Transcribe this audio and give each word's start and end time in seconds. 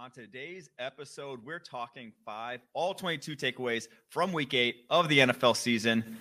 On 0.00 0.10
today's 0.10 0.70
episode, 0.78 1.44
we're 1.44 1.58
talking 1.58 2.12
five, 2.24 2.62
all 2.72 2.94
22 2.94 3.36
takeaways 3.36 3.86
from 4.08 4.32
week 4.32 4.54
eight 4.54 4.86
of 4.88 5.10
the 5.10 5.18
NFL 5.18 5.54
season. 5.54 6.16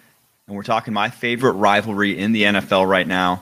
And 0.48 0.58
we're 0.58 0.64
talking 0.64 0.94
my 0.94 1.10
favorite 1.10 1.54
rivalry 1.54 2.20
in 2.20 2.34
the 2.34 2.44
NFL 2.44 2.90
right 2.90 3.08
now 3.08 3.42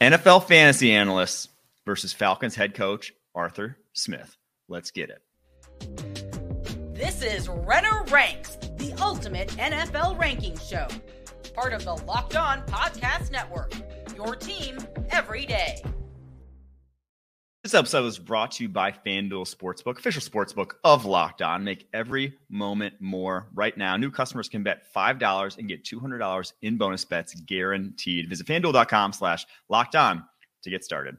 NFL 0.00 0.44
fantasy 0.46 0.92
analysts 0.92 1.48
versus 1.84 2.12
Falcons 2.12 2.54
head 2.54 2.74
coach 2.74 3.12
Arthur 3.34 3.76
Smith. 3.94 4.36
Let's 4.68 4.92
get 4.92 5.10
it. 5.10 6.94
This 6.94 7.20
is 7.20 7.48
Renner 7.48 8.04
Ranks, 8.10 8.54
the 8.76 8.94
ultimate 9.00 9.48
NFL 9.48 10.20
ranking 10.20 10.56
show. 10.56 10.86
Part 11.52 11.72
of 11.72 11.84
the 11.84 11.94
Locked 11.94 12.36
On 12.36 12.62
Podcast 12.66 13.32
Network. 13.32 13.72
Your 14.14 14.36
team 14.36 14.78
every 15.10 15.46
day. 15.46 15.82
This 17.72 17.78
episode 17.78 18.04
was 18.04 18.18
brought 18.18 18.50
to 18.52 18.64
you 18.64 18.68
by 18.68 18.92
FanDuel 18.92 19.50
Sportsbook, 19.50 19.98
official 19.98 20.20
sportsbook 20.20 20.72
of 20.84 21.06
Locked 21.06 21.40
On. 21.40 21.64
Make 21.64 21.88
every 21.94 22.36
moment 22.50 22.96
more. 23.00 23.48
Right 23.54 23.74
now, 23.78 23.96
new 23.96 24.10
customers 24.10 24.46
can 24.46 24.62
bet 24.62 24.92
$5 24.94 25.56
and 25.56 25.68
get 25.68 25.82
$200 25.82 26.52
in 26.60 26.76
bonus 26.76 27.06
bets 27.06 27.34
guaranteed. 27.34 28.28
Visit 28.28 28.46
FanDuel.com 28.46 29.14
slash 29.14 29.46
Locked 29.70 29.96
On 29.96 30.22
to 30.64 30.68
get 30.68 30.84
started. 30.84 31.16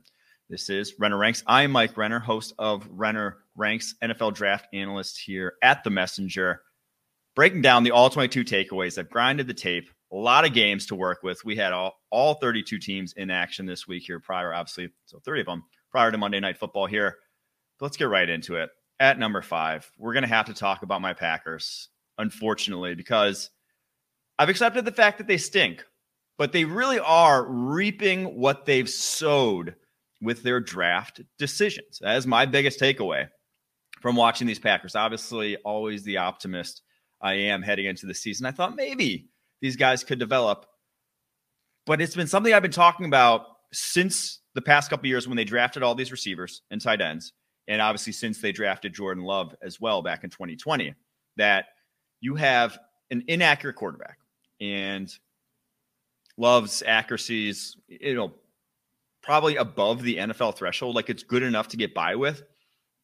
This 0.48 0.70
is 0.70 0.94
Renner 1.00 1.18
Ranks. 1.18 1.44
I 1.48 1.64
am 1.64 1.72
Mike 1.72 1.98
Renner, 1.98 2.20
host 2.20 2.54
of 2.60 2.88
Renner 2.88 3.38
Ranks, 3.56 3.96
NFL 4.04 4.36
draft 4.36 4.68
analyst 4.74 5.20
here 5.20 5.54
at 5.64 5.84
The 5.84 5.90
Messenger, 5.90 6.62
breaking 7.36 7.64
down 7.64 7.84
the 7.84 7.90
all 7.90 8.12
22 8.12 8.44
takeaways. 8.44 9.00
I've 9.00 9.10
grinded 9.10 9.48
the 9.48 9.56
tape, 9.56 9.90
a 10.12 10.16
lot 10.16 10.46
of 10.46 10.54
games 10.54 10.86
to 10.86 10.96
work 10.96 11.24
with. 11.24 11.44
We 11.44 11.56
had 11.56 11.74
all, 11.74 11.96
all 12.12 12.36
32 12.36 12.78
teams 12.78 13.14
in 13.14 13.32
action 13.32 13.66
this 13.66 13.88
week 13.88 14.04
here 14.04 14.20
prior, 14.20 14.54
obviously, 14.54 14.90
so 15.08 15.18
30 15.26 15.42
of 15.42 15.48
them 15.48 15.64
prior 15.94 16.12
to 16.12 16.18
Monday 16.18 16.40
Night 16.40 16.58
Football 16.58 16.88
here. 16.88 17.20
let's 17.80 17.98
get 17.98 18.10
right 18.10 18.28
into 18.28 18.56
it. 18.56 18.72
At 19.00 19.20
number 19.20 19.44
five, 19.44 19.90
we're 19.98 20.14
going 20.14 20.24
to 20.24 20.30
have 20.30 20.48
to 20.48 20.54
talk 20.54 20.82
about 20.82 21.02
my 21.02 21.14
Packers, 21.14 21.90
unfortunately, 22.18 22.96
because 22.96 23.52
I've 24.40 24.50
accepted 24.50 24.86
the 24.86 24.92
fact 24.92 25.20
that 25.20 25.28
they 25.28 25.38
stink, 25.38 25.86
but 26.40 26.52
they 26.52 26.66
really 26.66 26.98
are 26.98 27.46
reaping 27.46 28.40
what 28.40 28.66
they've 28.66 28.90
sowed 28.90 29.76
with 30.20 30.42
their 30.42 30.60
draft 30.60 31.22
decisions. 31.38 32.00
That 32.02 32.18
is 32.18 32.26
my 32.26 32.48
biggest 32.48 32.80
takeaway 32.80 33.30
from 34.02 34.16
watching 34.16 34.48
these 34.48 34.60
Packers. 34.60 34.96
Obviously, 34.96 35.58
always 35.58 36.02
the 36.04 36.18
optimist 36.18 36.82
I 37.22 37.34
am 37.34 37.62
heading 37.62 37.86
into 37.86 38.08
the 38.08 38.16
season. 38.16 38.48
I 38.48 38.52
thought 38.52 38.76
maybe 38.76 39.28
these 39.62 39.76
guys 39.76 40.04
could 40.04 40.18
develop, 40.18 40.66
but 41.86 42.02
it's 42.02 42.16
been 42.16 42.28
something 42.28 42.52
I've 42.52 42.64
been 42.64 42.72
talking 42.72 43.06
about 43.06 43.46
since 43.72 44.40
the 44.56 44.62
past 44.62 44.90
couple 44.90 45.08
years 45.08 45.28
when 45.28 45.38
they 45.38 45.44
drafted 45.44 45.84
all 45.84 45.96
these 45.96 46.12
receivers 46.12 46.62
and 46.72 46.80
tight 46.80 47.02
ends, 47.02 47.34
and 47.68 47.82
obviously 47.82 48.14
since 48.14 48.40
they 48.40 48.52
drafted 48.52 48.94
Jordan 48.94 49.24
Love 49.24 49.56
as 49.62 49.80
well 49.80 50.02
back 50.02 50.24
in 50.24 50.30
2020, 50.30 50.94
that 51.38 51.66
you 52.22 52.36
have 52.36 52.78
an 53.12 53.24
inaccurate 53.28 53.76
quarterback 53.76 54.18
and 54.60 55.14
Love's 56.38 56.84
accuracies, 56.86 57.76
you 57.88 58.16
know, 58.16 58.34
probably 59.22 59.56
above 59.56 60.04
the 60.04 60.18
NFL 60.18 60.56
threshold. 60.56 60.96
Like 60.96 61.10
it's 61.10 61.24
good 61.24 61.44
enough 61.44 61.70
to 61.70 61.78
get 61.78 61.94
by 61.94 62.16
with, 62.16 62.44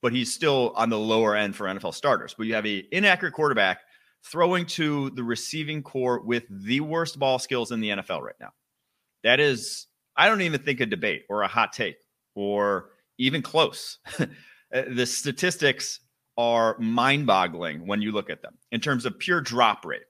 but 0.02 0.11
he's 0.14 0.33
still 0.33 0.73
on 0.75 0.89
the 0.89 1.00
lower 1.00 1.36
end 1.36 1.55
for 1.55 1.66
NFL 1.66 1.94
starters. 1.94 2.33
But 2.38 2.47
you 2.47 2.55
have 2.55 2.66
a 2.66 2.86
inaccurate 2.92 3.33
quarterback 3.33 3.81
throwing 4.25 4.66
to 4.66 5.09
the 5.11 5.23
receiving 5.23 5.81
core 5.81 6.20
with 6.20 6.44
the 6.50 6.81
worst 6.81 7.20
ball 7.20 7.39
skills 7.39 7.72
in 7.72 7.80
the 7.80 7.89
NFL 7.89 8.22
right 8.22 8.36
now. 8.39 8.52
That 9.23 9.39
is 9.39 9.88
I 10.20 10.28
don't 10.28 10.42
even 10.42 10.62
think 10.62 10.81
a 10.81 10.86
debate 10.86 11.23
or 11.30 11.44
a 11.44 11.48
hot 11.48 11.72
take 11.72 11.95
or 12.36 12.89
even 13.17 13.42
close. 13.42 13.98
Uh, 14.72 14.84
the 14.88 15.08
statistics 15.08 16.00
are 16.38 16.78
mind 16.78 17.26
boggling 17.26 17.88
when 17.88 18.03
you 18.03 18.11
look 18.11 18.30
at 18.30 18.44
them 18.44 18.56
in 18.72 18.80
terms 18.80 19.03
of 19.03 19.17
pure 19.17 19.42
drop 19.42 19.84
rate. 19.84 20.03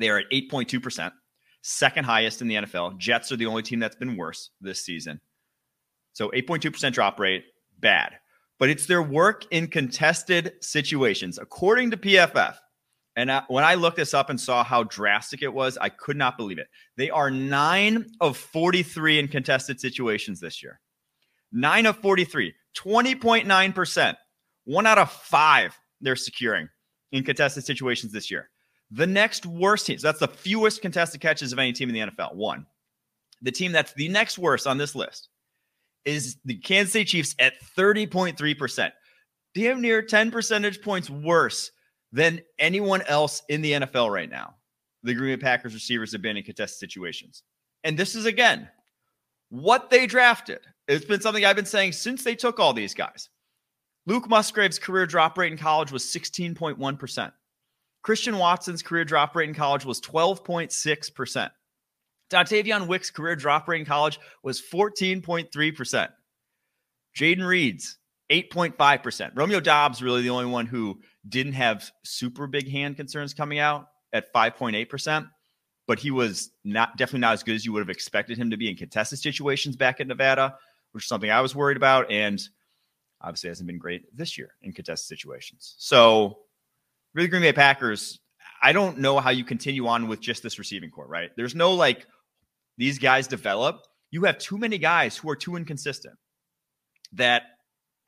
They 0.00 0.08
are 0.10 0.18
at 0.18 0.28
8.2%, 0.32 1.12
second 1.62 2.04
highest 2.04 2.42
in 2.42 2.48
the 2.48 2.56
NFL. 2.56 2.98
Jets 2.98 3.30
are 3.30 3.36
the 3.36 3.46
only 3.46 3.62
team 3.62 3.78
that's 3.78 3.94
been 3.94 4.16
worse 4.16 4.50
this 4.60 4.84
season. 4.84 5.20
So 6.12 6.30
8.2% 6.30 6.92
drop 6.92 7.20
rate, 7.20 7.44
bad. 7.78 8.14
But 8.58 8.68
it's 8.68 8.86
their 8.86 9.00
work 9.00 9.46
in 9.52 9.68
contested 9.68 10.54
situations. 10.60 11.38
According 11.38 11.92
to 11.92 11.96
PFF, 11.96 12.56
and 13.18 13.32
I, 13.32 13.42
when 13.48 13.64
I 13.64 13.74
looked 13.74 13.96
this 13.96 14.14
up 14.14 14.30
and 14.30 14.40
saw 14.40 14.62
how 14.62 14.84
drastic 14.84 15.42
it 15.42 15.52
was, 15.52 15.76
I 15.76 15.88
could 15.88 16.16
not 16.16 16.36
believe 16.36 16.58
it. 16.58 16.68
They 16.96 17.10
are 17.10 17.32
nine 17.32 18.06
of 18.20 18.36
43 18.36 19.18
in 19.18 19.26
contested 19.26 19.80
situations 19.80 20.38
this 20.38 20.62
year. 20.62 20.78
Nine 21.50 21.86
of 21.86 21.96
43, 21.96 22.54
20.9%. 22.76 24.16
One 24.66 24.86
out 24.86 24.98
of 24.98 25.10
five 25.10 25.76
they're 26.00 26.14
securing 26.14 26.68
in 27.10 27.24
contested 27.24 27.64
situations 27.64 28.12
this 28.12 28.30
year. 28.30 28.50
The 28.92 29.08
next 29.08 29.46
worst 29.46 29.86
team, 29.86 29.98
so 29.98 30.06
that's 30.06 30.20
the 30.20 30.28
fewest 30.28 30.80
contested 30.80 31.20
catches 31.20 31.52
of 31.52 31.58
any 31.58 31.72
team 31.72 31.88
in 31.88 31.94
the 31.96 32.12
NFL. 32.12 32.36
One. 32.36 32.66
The 33.42 33.50
team 33.50 33.72
that's 33.72 33.94
the 33.94 34.08
next 34.08 34.38
worst 34.38 34.64
on 34.64 34.78
this 34.78 34.94
list 34.94 35.28
is 36.04 36.36
the 36.44 36.54
Kansas 36.58 36.92
City 36.92 37.04
Chiefs 37.04 37.34
at 37.40 37.54
30.3%. 37.76 38.92
Damn 39.56 39.80
near 39.80 40.02
10 40.02 40.30
percentage 40.30 40.80
points 40.82 41.10
worse 41.10 41.72
than 42.12 42.40
anyone 42.58 43.02
else 43.02 43.42
in 43.48 43.62
the 43.62 43.72
NFL 43.72 44.10
right 44.10 44.30
now. 44.30 44.54
The 45.02 45.14
Green 45.14 45.36
Bay 45.36 45.42
Packers 45.42 45.74
receivers 45.74 46.12
have 46.12 46.22
been 46.22 46.36
in 46.36 46.42
contested 46.42 46.78
situations. 46.78 47.42
And 47.84 47.98
this 47.98 48.14
is 48.14 48.26
again 48.26 48.68
what 49.50 49.90
they 49.90 50.06
drafted. 50.06 50.60
It's 50.86 51.04
been 51.04 51.20
something 51.20 51.44
I've 51.44 51.56
been 51.56 51.66
saying 51.66 51.92
since 51.92 52.24
they 52.24 52.34
took 52.34 52.58
all 52.58 52.72
these 52.72 52.94
guys. 52.94 53.28
Luke 54.06 54.28
Musgrave's 54.28 54.78
career 54.78 55.06
drop 55.06 55.36
rate 55.36 55.52
in 55.52 55.58
college 55.58 55.92
was 55.92 56.04
16.1%. 56.04 57.32
Christian 58.02 58.38
Watson's 58.38 58.82
career 58.82 59.04
drop 59.04 59.36
rate 59.36 59.48
in 59.48 59.54
college 59.54 59.84
was 59.84 60.00
12.6%. 60.00 61.50
Dontayvion 62.30 62.86
Wicks' 62.86 63.10
career 63.10 63.36
drop 63.36 63.68
rate 63.68 63.80
in 63.80 63.86
college 63.86 64.18
was 64.42 64.62
14.3%. 64.62 66.08
Jayden 67.16 67.46
Reed's 67.46 67.98
8.5%. 68.30 69.30
Romeo 69.34 69.60
Doubs 69.60 70.02
really 70.02 70.22
the 70.22 70.30
only 70.30 70.46
one 70.46 70.66
who 70.66 71.00
didn't 71.28 71.54
have 71.54 71.90
super 72.04 72.46
big 72.46 72.70
hand 72.70 72.96
concerns 72.96 73.34
coming 73.34 73.58
out 73.58 73.88
at 74.12 74.32
5.8%, 74.32 75.28
but 75.86 75.98
he 75.98 76.10
was 76.10 76.50
not 76.64 76.96
definitely 76.96 77.20
not 77.20 77.34
as 77.34 77.42
good 77.42 77.54
as 77.54 77.64
you 77.64 77.72
would 77.72 77.80
have 77.80 77.90
expected 77.90 78.38
him 78.38 78.50
to 78.50 78.56
be 78.56 78.70
in 78.70 78.76
contested 78.76 79.18
situations 79.18 79.76
back 79.76 80.00
in 80.00 80.08
Nevada, 80.08 80.56
which 80.92 81.04
is 81.04 81.08
something 81.08 81.30
I 81.30 81.40
was 81.40 81.54
worried 81.54 81.76
about. 81.76 82.10
And 82.10 82.40
obviously 83.20 83.48
hasn't 83.48 83.66
been 83.66 83.78
great 83.78 84.04
this 84.16 84.38
year 84.38 84.54
in 84.62 84.72
contested 84.72 85.08
situations. 85.08 85.74
So 85.78 86.38
really 87.14 87.28
Green 87.28 87.42
Bay 87.42 87.52
Packers, 87.52 88.20
I 88.62 88.72
don't 88.72 88.98
know 88.98 89.18
how 89.18 89.30
you 89.30 89.44
continue 89.44 89.86
on 89.86 90.08
with 90.08 90.20
just 90.20 90.42
this 90.42 90.58
receiving 90.58 90.90
core, 90.90 91.06
right? 91.06 91.30
There's 91.36 91.54
no 91.54 91.74
like 91.74 92.06
these 92.76 92.98
guys 92.98 93.26
develop. 93.26 93.82
You 94.10 94.24
have 94.24 94.38
too 94.38 94.58
many 94.58 94.78
guys 94.78 95.16
who 95.16 95.28
are 95.30 95.36
too 95.36 95.56
inconsistent 95.56 96.14
that 97.12 97.42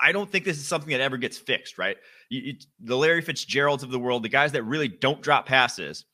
I 0.00 0.12
don't 0.12 0.30
think 0.30 0.44
this 0.44 0.58
is 0.58 0.66
something 0.66 0.90
that 0.90 1.00
ever 1.00 1.16
gets 1.16 1.38
fixed, 1.38 1.78
right? 1.78 1.96
You, 2.28 2.40
you, 2.40 2.54
the 2.80 2.96
Larry 2.96 3.22
Fitzgeralds 3.22 3.82
of 3.82 3.90
the 3.90 3.98
world, 3.98 4.22
the 4.22 4.28
guys 4.28 4.52
that 4.52 4.62
really 4.62 4.88
don't 4.88 5.20
drop 5.20 5.46
passes, 5.46 6.04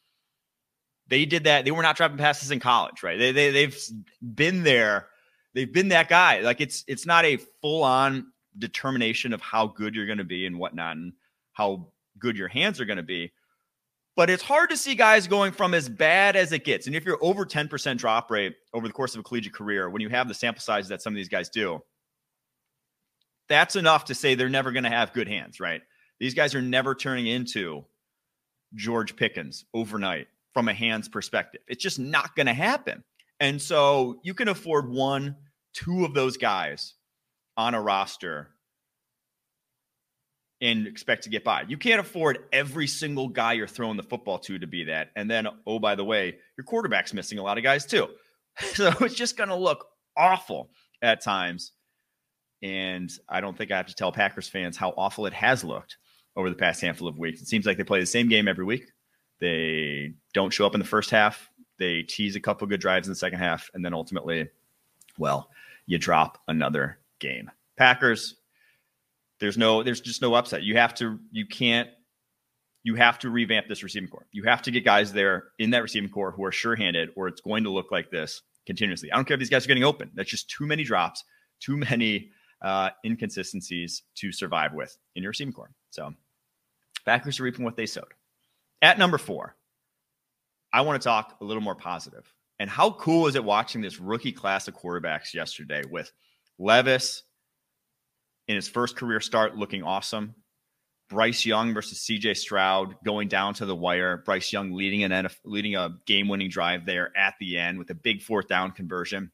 they 1.08 1.24
did 1.24 1.44
that. 1.44 1.64
They 1.64 1.70
were 1.70 1.82
not 1.82 1.96
dropping 1.96 2.18
passes 2.18 2.50
in 2.50 2.60
college, 2.60 3.02
right? 3.02 3.18
They, 3.18 3.32
they 3.32 3.50
they've 3.50 3.78
been 4.22 4.62
there. 4.62 5.08
They've 5.54 5.72
been 5.72 5.88
that 5.88 6.08
guy. 6.08 6.40
Like 6.40 6.60
it's 6.60 6.84
it's 6.86 7.06
not 7.06 7.24
a 7.24 7.38
full 7.62 7.84
on 7.84 8.32
determination 8.58 9.32
of 9.32 9.40
how 9.40 9.68
good 9.68 9.94
you're 9.94 10.06
going 10.06 10.18
to 10.18 10.24
be 10.24 10.46
and 10.46 10.58
whatnot, 10.58 10.96
and 10.96 11.12
how 11.52 11.88
good 12.18 12.36
your 12.36 12.48
hands 12.48 12.80
are 12.80 12.84
going 12.84 12.96
to 12.96 13.02
be. 13.02 13.32
But 14.16 14.30
it's 14.30 14.42
hard 14.42 14.70
to 14.70 14.78
see 14.78 14.94
guys 14.94 15.28
going 15.28 15.52
from 15.52 15.74
as 15.74 15.90
bad 15.90 16.36
as 16.36 16.50
it 16.50 16.64
gets. 16.64 16.86
And 16.86 16.96
if 16.96 17.04
you're 17.04 17.18
over 17.20 17.44
10% 17.44 17.98
drop 17.98 18.30
rate 18.30 18.56
over 18.72 18.86
the 18.86 18.92
course 18.92 19.14
of 19.14 19.20
a 19.20 19.22
collegiate 19.22 19.52
career, 19.52 19.90
when 19.90 20.00
you 20.00 20.08
have 20.08 20.26
the 20.26 20.32
sample 20.32 20.62
size 20.62 20.88
that 20.88 21.02
some 21.02 21.12
of 21.12 21.16
these 21.16 21.28
guys 21.28 21.50
do, 21.50 21.82
that's 23.48 23.76
enough 23.76 24.06
to 24.06 24.14
say 24.14 24.34
they're 24.34 24.48
never 24.48 24.72
going 24.72 24.84
to 24.84 24.90
have 24.90 25.12
good 25.12 25.28
hands, 25.28 25.60
right? 25.60 25.82
These 26.18 26.34
guys 26.34 26.54
are 26.54 26.62
never 26.62 26.94
turning 26.94 27.26
into 27.26 27.84
George 28.74 29.16
Pickens 29.16 29.64
overnight 29.74 30.28
from 30.54 30.68
a 30.68 30.74
hands 30.74 31.08
perspective. 31.08 31.60
It's 31.68 31.82
just 31.82 31.98
not 31.98 32.34
going 32.34 32.46
to 32.46 32.54
happen. 32.54 33.04
And 33.40 33.60
so 33.60 34.20
you 34.22 34.34
can 34.34 34.48
afford 34.48 34.88
one, 34.88 35.36
two 35.74 36.04
of 36.04 36.14
those 36.14 36.36
guys 36.36 36.94
on 37.56 37.74
a 37.74 37.80
roster 37.80 38.48
and 40.60 40.86
expect 40.86 41.24
to 41.24 41.30
get 41.30 41.44
by. 41.44 41.64
You 41.68 41.76
can't 41.76 42.00
afford 42.00 42.38
every 42.52 42.86
single 42.86 43.28
guy 43.28 43.52
you're 43.52 43.66
throwing 43.66 43.96
the 43.96 44.02
football 44.02 44.38
to 44.40 44.58
to 44.58 44.66
be 44.66 44.84
that. 44.84 45.10
And 45.14 45.30
then, 45.30 45.46
oh, 45.66 45.78
by 45.78 45.94
the 45.94 46.04
way, 46.04 46.36
your 46.56 46.64
quarterback's 46.64 47.12
missing 47.12 47.38
a 47.38 47.42
lot 47.42 47.58
of 47.58 47.64
guys 47.64 47.86
too. 47.86 48.08
So 48.72 48.90
it's 49.02 49.14
just 49.14 49.36
going 49.36 49.50
to 49.50 49.54
look 49.54 49.84
awful 50.16 50.70
at 51.02 51.22
times. 51.22 51.72
And 52.62 53.10
I 53.28 53.40
don't 53.40 53.56
think 53.56 53.70
I 53.70 53.76
have 53.76 53.86
to 53.86 53.94
tell 53.94 54.12
Packers 54.12 54.48
fans 54.48 54.76
how 54.76 54.94
awful 54.96 55.26
it 55.26 55.32
has 55.32 55.62
looked 55.62 55.98
over 56.36 56.48
the 56.48 56.56
past 56.56 56.80
handful 56.80 57.08
of 57.08 57.18
weeks. 57.18 57.40
It 57.40 57.48
seems 57.48 57.66
like 57.66 57.76
they 57.76 57.84
play 57.84 58.00
the 58.00 58.06
same 58.06 58.28
game 58.28 58.48
every 58.48 58.64
week. 58.64 58.92
They 59.40 60.14
don't 60.34 60.52
show 60.52 60.66
up 60.66 60.74
in 60.74 60.80
the 60.80 60.86
first 60.86 61.10
half. 61.10 61.50
They 61.78 62.02
tease 62.02 62.36
a 62.36 62.40
couple 62.40 62.66
good 62.66 62.80
drives 62.80 63.06
in 63.06 63.12
the 63.12 63.16
second 63.16 63.38
half, 63.38 63.70
and 63.74 63.84
then 63.84 63.92
ultimately, 63.92 64.48
well, 65.18 65.50
you 65.86 65.98
drop 65.98 66.38
another 66.48 66.98
game. 67.18 67.50
Packers, 67.76 68.36
There's 69.38 69.58
no, 69.58 69.82
there's 69.82 70.00
just 70.00 70.22
no 70.22 70.34
upset. 70.34 70.62
You 70.62 70.76
have 70.78 70.94
to, 70.94 71.18
you 71.30 71.46
can't, 71.46 71.90
you 72.82 72.94
have 72.94 73.18
to 73.18 73.30
revamp 73.30 73.68
this 73.68 73.82
receiving 73.82 74.08
core. 74.08 74.26
You 74.32 74.44
have 74.44 74.62
to 74.62 74.70
get 74.70 74.84
guys 74.84 75.12
there 75.12 75.48
in 75.58 75.70
that 75.70 75.82
receiving 75.82 76.08
core 76.08 76.30
who 76.30 76.44
are 76.44 76.52
sure-handed, 76.52 77.10
or 77.16 77.28
it's 77.28 77.40
going 77.40 77.64
to 77.64 77.70
look 77.70 77.90
like 77.90 78.10
this 78.10 78.42
continuously. 78.64 79.12
I 79.12 79.16
don't 79.16 79.26
care 79.26 79.34
if 79.34 79.40
these 79.40 79.50
guys 79.50 79.64
are 79.64 79.68
getting 79.68 79.84
open. 79.84 80.10
That's 80.14 80.30
just 80.30 80.48
too 80.48 80.66
many 80.66 80.84
drops, 80.84 81.24
too 81.60 81.76
many 81.76 82.30
uh, 82.62 82.90
inconsistencies 83.04 84.02
to 84.16 84.32
survive 84.32 84.72
with 84.72 84.96
in 85.14 85.22
your 85.22 85.30
receiving 85.30 85.52
core. 85.52 85.70
So 85.90 86.14
Packers 87.06 87.38
are 87.38 87.44
reaping 87.44 87.64
what 87.64 87.76
they 87.76 87.86
sowed. 87.86 88.12
At 88.82 88.98
number 88.98 89.16
four, 89.16 89.56
I 90.72 90.80
want 90.82 91.00
to 91.00 91.06
talk 91.06 91.36
a 91.40 91.44
little 91.44 91.62
more 91.62 91.76
positive. 91.76 92.30
And 92.58 92.68
how 92.68 92.90
cool 92.90 93.28
is 93.28 93.36
it 93.36 93.44
watching 93.44 93.80
this 93.80 94.00
rookie 94.00 94.32
class 94.32 94.66
of 94.66 94.74
quarterbacks 94.74 95.32
yesterday 95.32 95.82
with 95.88 96.10
Levis 96.58 97.22
in 98.48 98.56
his 98.56 98.68
first 98.68 98.96
career 98.96 99.20
start 99.20 99.56
looking 99.56 99.82
awesome? 99.82 100.34
Bryce 101.08 101.46
Young 101.46 101.72
versus 101.72 102.00
CJ 102.00 102.36
Stroud 102.36 102.96
going 103.04 103.28
down 103.28 103.54
to 103.54 103.66
the 103.66 103.76
wire. 103.76 104.16
Bryce 104.24 104.52
Young 104.52 104.72
leading 104.72 105.04
an 105.04 105.28
leading 105.44 105.76
a 105.76 105.96
game-winning 106.06 106.50
drive 106.50 106.84
there 106.84 107.16
at 107.16 107.34
the 107.38 107.56
end 107.58 107.78
with 107.78 107.90
a 107.90 107.94
big 107.94 108.22
fourth 108.22 108.48
down 108.48 108.72
conversion. 108.72 109.30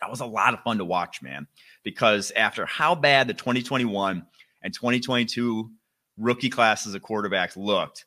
That 0.00 0.10
was 0.10 0.20
a 0.20 0.26
lot 0.26 0.54
of 0.54 0.60
fun 0.60 0.78
to 0.78 0.84
watch, 0.84 1.22
man. 1.22 1.46
Because 1.82 2.30
after 2.32 2.66
how 2.66 2.94
bad 2.94 3.28
the 3.28 3.34
2021 3.34 4.24
and 4.62 4.74
2022 4.74 5.70
rookie 6.18 6.50
classes 6.50 6.94
of 6.94 7.02
quarterbacks 7.02 7.56
looked, 7.56 8.06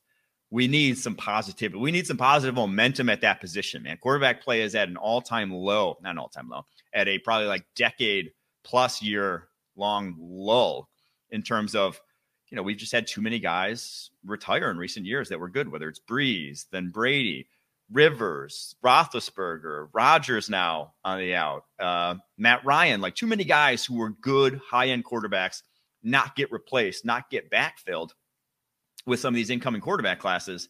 we 0.50 0.68
need 0.68 0.98
some 1.00 1.16
positivity. 1.16 1.80
We 1.80 1.92
need 1.92 2.06
some 2.06 2.18
positive 2.18 2.54
momentum 2.54 3.10
at 3.10 3.22
that 3.22 3.42
position, 3.42 3.82
man. 3.82 3.98
Quarterback 3.98 4.44
play 4.44 4.62
is 4.62 4.76
at 4.76 4.88
an 4.88 4.98
all-time 4.98 5.52
low, 5.52 5.98
not 6.04 6.12
an 6.12 6.20
all-time 6.20 6.48
low, 6.48 6.66
at 6.94 7.08
a 7.08 7.18
probably 7.18 7.48
like 7.48 7.66
decade 7.76 8.32
plus 8.64 9.02
year 9.02 9.48
long 9.76 10.16
lull 10.20 10.90
in 11.32 11.42
terms 11.42 11.74
of, 11.74 12.00
you 12.50 12.56
know, 12.56 12.62
we've 12.62 12.78
just 12.78 12.92
had 12.92 13.08
too 13.08 13.20
many 13.20 13.40
guys 13.40 14.12
retire 14.24 14.70
in 14.70 14.78
recent 14.78 15.08
years 15.08 15.28
that 15.30 15.40
were 15.40 15.50
good, 15.50 15.72
whether 15.72 15.90
it's 15.90 16.00
Brees, 16.00 16.66
then 16.72 16.90
Brady, 16.90 17.48
Rivers, 17.94 18.76
Roethlisberger, 18.84 19.90
Rodgers 19.94 20.50
now 20.50 20.94
on 21.06 21.20
the 21.20 21.36
out, 21.36 21.66
uh, 21.80 22.16
Matt 22.38 22.66
Ryan, 22.66 23.02
like 23.02 23.16
too 23.16 23.28
many 23.28 23.44
guys 23.44 23.86
who 23.86 23.96
were 23.98 24.10
good 24.10 24.60
high 24.70 24.88
end 24.88 25.06
quarterbacks 25.06 25.62
not 26.02 26.36
get 26.36 26.52
replaced, 26.52 27.06
not 27.06 27.30
get 27.30 27.52
backfilled 27.52 28.10
with 29.06 29.20
some 29.20 29.34
of 29.34 29.36
these 29.36 29.50
incoming 29.50 29.82
quarterback 29.82 30.20
classes 30.20 30.70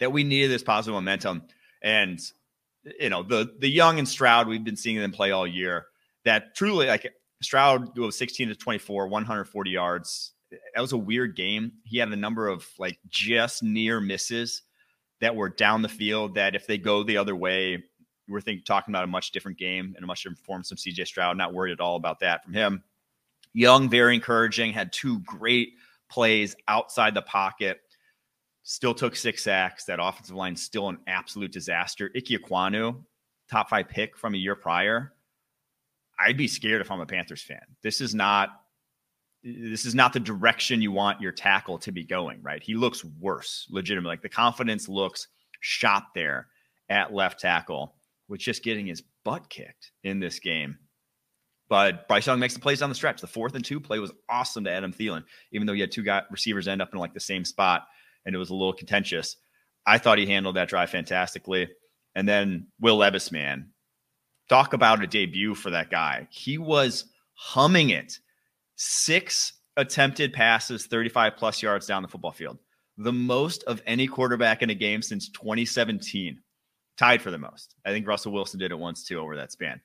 that 0.00 0.12
we 0.12 0.24
needed 0.24 0.50
this 0.50 0.62
positive 0.62 0.94
momentum. 0.94 1.42
And 1.82 2.20
you 2.98 3.10
know, 3.10 3.22
the 3.22 3.54
the 3.58 3.68
young 3.68 3.98
and 3.98 4.08
Stroud, 4.08 4.48
we've 4.48 4.64
been 4.64 4.76
seeing 4.76 4.98
them 4.98 5.12
play 5.12 5.30
all 5.30 5.46
year. 5.46 5.86
That 6.24 6.54
truly 6.54 6.86
like 6.86 7.12
Stroud 7.42 7.96
was 7.98 8.16
16 8.16 8.48
to 8.48 8.54
24, 8.54 9.08
140 9.08 9.70
yards. 9.70 10.32
That 10.50 10.80
was 10.80 10.92
a 10.92 10.98
weird 10.98 11.36
game. 11.36 11.72
He 11.84 11.98
had 11.98 12.08
a 12.08 12.16
number 12.16 12.48
of 12.48 12.66
like 12.78 12.98
just 13.08 13.62
near 13.62 14.00
misses 14.00 14.62
that 15.22 15.36
were 15.36 15.48
down 15.48 15.82
the 15.82 15.88
field 15.88 16.34
that 16.34 16.56
if 16.56 16.66
they 16.66 16.76
go 16.76 17.04
the 17.04 17.16
other 17.16 17.36
way, 17.36 17.82
we're 18.28 18.40
thinking 18.40 18.64
talking 18.64 18.92
about 18.92 19.04
a 19.04 19.06
much 19.06 19.30
different 19.30 19.56
game 19.56 19.94
and 19.94 20.02
a 20.02 20.06
much 20.06 20.22
different 20.22 20.40
performance 20.40 20.68
from 20.68 20.78
CJ 20.78 21.06
Stroud. 21.06 21.36
Not 21.36 21.54
worried 21.54 21.72
at 21.72 21.80
all 21.80 21.94
about 21.94 22.18
that 22.20 22.44
from 22.44 22.52
him. 22.52 22.82
Young, 23.54 23.88
very 23.88 24.16
encouraging, 24.16 24.72
had 24.72 24.92
two 24.92 25.20
great 25.20 25.74
plays 26.10 26.56
outside 26.66 27.14
the 27.14 27.22
pocket. 27.22 27.80
Still 28.64 28.94
took 28.94 29.14
six 29.14 29.44
sacks. 29.44 29.84
That 29.84 30.00
offensive 30.02 30.34
line 30.34 30.56
still 30.56 30.88
an 30.88 30.98
absolute 31.06 31.52
disaster. 31.52 32.10
Ike 32.16 32.24
Ekwonu, 32.24 33.04
top 33.48 33.70
five 33.70 33.88
pick 33.88 34.16
from 34.16 34.34
a 34.34 34.38
year 34.38 34.56
prior. 34.56 35.12
I'd 36.18 36.36
be 36.36 36.48
scared 36.48 36.80
if 36.80 36.90
I'm 36.90 37.00
a 37.00 37.06
Panthers 37.06 37.42
fan. 37.42 37.62
This 37.82 38.00
is 38.00 38.12
not 38.12 38.61
this 39.42 39.84
is 39.84 39.94
not 39.94 40.12
the 40.12 40.20
direction 40.20 40.82
you 40.82 40.92
want 40.92 41.20
your 41.20 41.32
tackle 41.32 41.78
to 41.78 41.92
be 41.92 42.04
going, 42.04 42.42
right? 42.42 42.62
He 42.62 42.74
looks 42.74 43.04
worse, 43.04 43.66
legitimately. 43.70 44.12
Like 44.12 44.22
the 44.22 44.28
confidence 44.28 44.88
looks 44.88 45.28
shot 45.60 46.04
there 46.14 46.48
at 46.88 47.12
left 47.12 47.40
tackle 47.40 47.94
with 48.28 48.40
just 48.40 48.62
getting 48.62 48.86
his 48.86 49.02
butt 49.24 49.48
kicked 49.48 49.92
in 50.04 50.20
this 50.20 50.38
game. 50.38 50.78
But 51.68 52.06
Bryce 52.06 52.26
Young 52.26 52.38
makes 52.38 52.54
the 52.54 52.60
plays 52.60 52.82
on 52.82 52.88
the 52.88 52.94
stretch. 52.94 53.20
The 53.20 53.26
fourth 53.26 53.54
and 53.54 53.64
two 53.64 53.80
play 53.80 53.98
was 53.98 54.12
awesome 54.28 54.64
to 54.64 54.70
Adam 54.70 54.92
Thielen, 54.92 55.24
even 55.52 55.66
though 55.66 55.72
he 55.72 55.80
had 55.80 55.90
two 55.90 56.02
guy 56.02 56.22
receivers 56.30 56.68
end 56.68 56.82
up 56.82 56.92
in 56.92 56.98
like 56.98 57.14
the 57.14 57.20
same 57.20 57.44
spot 57.44 57.86
and 58.26 58.34
it 58.34 58.38
was 58.38 58.50
a 58.50 58.54
little 58.54 58.72
contentious. 58.72 59.36
I 59.86 59.98
thought 59.98 60.18
he 60.18 60.26
handled 60.26 60.56
that 60.56 60.68
drive 60.68 60.90
fantastically. 60.90 61.68
And 62.14 62.28
then 62.28 62.66
Will 62.80 62.98
Levis, 62.98 63.32
man, 63.32 63.70
talk 64.48 64.74
about 64.74 65.02
a 65.02 65.06
debut 65.06 65.54
for 65.54 65.70
that 65.70 65.90
guy. 65.90 66.28
He 66.30 66.58
was 66.58 67.06
humming 67.34 67.90
it. 67.90 68.18
Six 68.84 69.52
attempted 69.76 70.32
passes, 70.32 70.86
35 70.86 71.36
plus 71.36 71.62
yards 71.62 71.86
down 71.86 72.02
the 72.02 72.08
football 72.08 72.32
field. 72.32 72.58
The 72.98 73.12
most 73.12 73.62
of 73.64 73.80
any 73.86 74.06
quarterback 74.06 74.62
in 74.62 74.70
a 74.70 74.74
game 74.74 75.02
since 75.02 75.28
2017. 75.30 76.40
Tied 76.98 77.22
for 77.22 77.30
the 77.30 77.38
most. 77.38 77.74
I 77.86 77.90
think 77.90 78.06
Russell 78.06 78.32
Wilson 78.32 78.60
did 78.60 78.70
it 78.70 78.78
once 78.78 79.04
too 79.04 79.18
over 79.18 79.36
that 79.36 79.50
span 79.50 79.80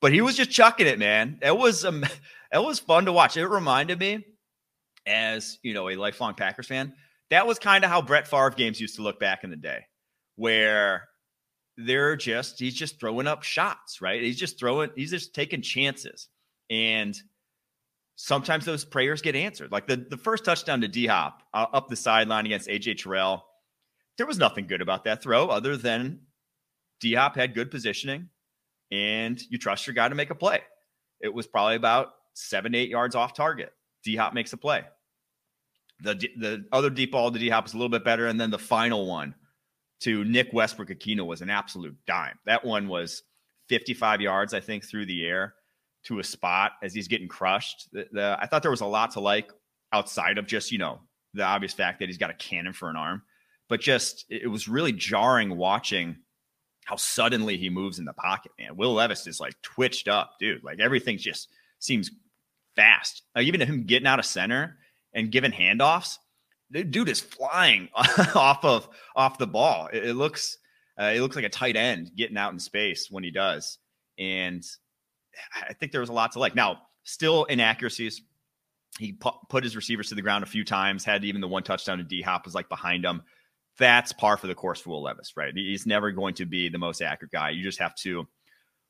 but 0.00 0.12
he 0.12 0.20
was 0.20 0.36
just 0.36 0.50
chucking 0.50 0.86
it, 0.86 0.98
man. 0.98 1.38
It 1.42 1.56
was 1.56 1.84
um, 1.84 2.04
it 2.52 2.62
was 2.62 2.78
fun 2.78 3.06
to 3.06 3.12
watch. 3.12 3.36
It 3.36 3.46
reminded 3.46 3.98
me, 3.98 4.24
as 5.06 5.58
you 5.62 5.74
know, 5.74 5.88
a 5.88 5.96
lifelong 5.96 6.34
Packers 6.34 6.66
fan, 6.66 6.94
that 7.30 7.46
was 7.46 7.58
kind 7.58 7.84
of 7.84 7.90
how 7.90 8.02
Brett 8.02 8.28
Favre 8.28 8.50
games 8.50 8.80
used 8.80 8.96
to 8.96 9.02
look 9.02 9.20
back 9.20 9.44
in 9.44 9.50
the 9.50 9.56
day, 9.56 9.86
where 10.36 11.04
they're 11.76 12.16
just 12.16 12.58
he's 12.58 12.74
just 12.74 13.00
throwing 13.00 13.26
up 13.26 13.42
shots, 13.42 14.00
right? 14.00 14.22
He's 14.22 14.38
just 14.38 14.58
throwing, 14.58 14.90
he's 14.94 15.10
just 15.10 15.34
taking 15.34 15.62
chances, 15.62 16.28
and 16.70 17.16
sometimes 18.20 18.64
those 18.64 18.84
prayers 18.84 19.22
get 19.22 19.36
answered. 19.36 19.70
Like 19.70 19.86
the 19.86 19.96
the 19.96 20.16
first 20.16 20.44
touchdown 20.44 20.80
to 20.82 20.88
D 20.88 21.06
Hop 21.06 21.42
uh, 21.54 21.66
up 21.72 21.88
the 21.88 21.96
sideline 21.96 22.44
against 22.44 22.68
AJ 22.68 23.02
Terrell, 23.02 23.46
there 24.18 24.26
was 24.26 24.38
nothing 24.38 24.66
good 24.66 24.82
about 24.82 25.04
that 25.04 25.22
throw 25.22 25.48
other 25.48 25.76
than 25.76 26.20
D 27.00 27.14
Hop 27.14 27.36
had 27.36 27.54
good 27.54 27.70
positioning 27.70 28.28
and 28.90 29.40
you 29.48 29.56
trust 29.56 29.86
your 29.86 29.94
guy 29.94 30.08
to 30.08 30.14
make 30.14 30.30
a 30.30 30.34
play. 30.34 30.60
It 31.20 31.32
was 31.32 31.46
probably 31.46 31.76
about 31.76 32.08
seven, 32.34 32.74
eight 32.74 32.88
yards 32.88 33.14
off 33.14 33.34
target. 33.34 33.72
D 34.02 34.16
Hop 34.16 34.34
makes 34.34 34.52
a 34.52 34.56
play. 34.56 34.82
The 36.00 36.14
the 36.36 36.64
other 36.72 36.90
deep 36.90 37.12
ball 37.12 37.30
to 37.30 37.38
D 37.38 37.48
Hop 37.48 37.66
is 37.66 37.74
a 37.74 37.76
little 37.76 37.88
bit 37.88 38.04
better, 38.04 38.26
and 38.26 38.40
then 38.40 38.50
the 38.50 38.58
final 38.58 39.06
one 39.06 39.34
to 40.00 40.24
Nick 40.24 40.52
Westbrook 40.52 40.88
Ikhine 40.88 41.24
was 41.24 41.40
an 41.40 41.50
absolute 41.50 41.96
dime. 42.06 42.38
That 42.46 42.64
one 42.64 42.88
was 42.88 43.22
55 43.68 44.20
yards, 44.20 44.54
I 44.54 44.60
think, 44.60 44.84
through 44.84 45.06
the 45.06 45.26
air 45.26 45.54
to 46.08 46.18
a 46.18 46.24
spot 46.24 46.72
as 46.82 46.94
he's 46.94 47.08
getting 47.08 47.28
crushed. 47.28 47.88
The, 47.92 48.08
the, 48.10 48.38
I 48.40 48.46
thought 48.46 48.62
there 48.62 48.70
was 48.70 48.80
a 48.80 48.86
lot 48.86 49.12
to 49.12 49.20
like 49.20 49.52
outside 49.92 50.38
of 50.38 50.46
just 50.46 50.72
you 50.72 50.78
know 50.78 51.00
the 51.34 51.44
obvious 51.44 51.72
fact 51.72 52.00
that 52.00 52.08
he's 52.08 52.18
got 52.18 52.30
a 52.30 52.34
cannon 52.34 52.72
for 52.72 52.90
an 52.90 52.96
arm, 52.96 53.22
but 53.68 53.80
just 53.80 54.24
it 54.28 54.50
was 54.50 54.68
really 54.68 54.92
jarring 54.92 55.56
watching 55.56 56.16
how 56.86 56.96
suddenly 56.96 57.58
he 57.58 57.68
moves 57.68 57.98
in 57.98 58.06
the 58.06 58.14
pocket, 58.14 58.50
man. 58.58 58.76
Will 58.76 58.94
Levis 58.94 59.26
is 59.26 59.40
like 59.40 59.60
twitched 59.62 60.08
up, 60.08 60.36
dude. 60.40 60.64
Like 60.64 60.80
everything 60.80 61.18
just 61.18 61.48
seems 61.78 62.10
fast. 62.74 63.22
Like 63.36 63.46
even 63.46 63.60
him 63.60 63.84
getting 63.84 64.06
out 64.06 64.18
of 64.18 64.24
center 64.24 64.78
and 65.12 65.30
giving 65.30 65.52
handoffs, 65.52 66.16
the 66.70 66.84
dude 66.84 67.10
is 67.10 67.20
flying 67.20 67.90
off 67.94 68.64
of 68.64 68.88
off 69.14 69.36
the 69.36 69.46
ball. 69.46 69.88
It, 69.92 70.06
it 70.06 70.14
looks 70.14 70.56
uh, 70.98 71.12
it 71.14 71.20
looks 71.20 71.36
like 71.36 71.44
a 71.44 71.50
tight 71.50 71.76
end 71.76 72.10
getting 72.16 72.38
out 72.38 72.54
in 72.54 72.58
space 72.58 73.08
when 73.10 73.22
he 73.22 73.30
does, 73.30 73.78
and 74.18 74.64
I 75.54 75.72
think 75.72 75.92
there 75.92 76.00
was 76.00 76.10
a 76.10 76.14
lot 76.14 76.32
to 76.32 76.38
like. 76.38 76.54
Now, 76.54 76.82
still 77.04 77.44
inaccuracies. 77.44 78.22
He 78.98 79.12
put 79.12 79.64
his 79.64 79.76
receivers 79.76 80.08
to 80.08 80.14
the 80.14 80.22
ground 80.22 80.44
a 80.44 80.46
few 80.46 80.64
times. 80.64 81.04
Had 81.04 81.24
even 81.24 81.40
the 81.40 81.48
one 81.48 81.62
touchdown 81.62 81.98
to 81.98 82.04
D 82.04 82.22
Hop 82.22 82.44
was 82.44 82.54
like 82.54 82.68
behind 82.68 83.04
him 83.04 83.22
that's 83.78 84.12
par 84.12 84.36
for 84.36 84.48
the 84.48 84.54
course 84.54 84.80
for 84.80 84.90
Will 84.90 85.02
Levis, 85.02 85.36
right? 85.36 85.52
He's 85.54 85.86
never 85.86 86.10
going 86.10 86.34
to 86.34 86.44
be 86.44 86.68
the 86.68 86.78
most 86.78 87.00
accurate 87.00 87.32
guy. 87.32 87.50
You 87.50 87.62
just 87.62 87.78
have 87.78 87.94
to 87.96 88.26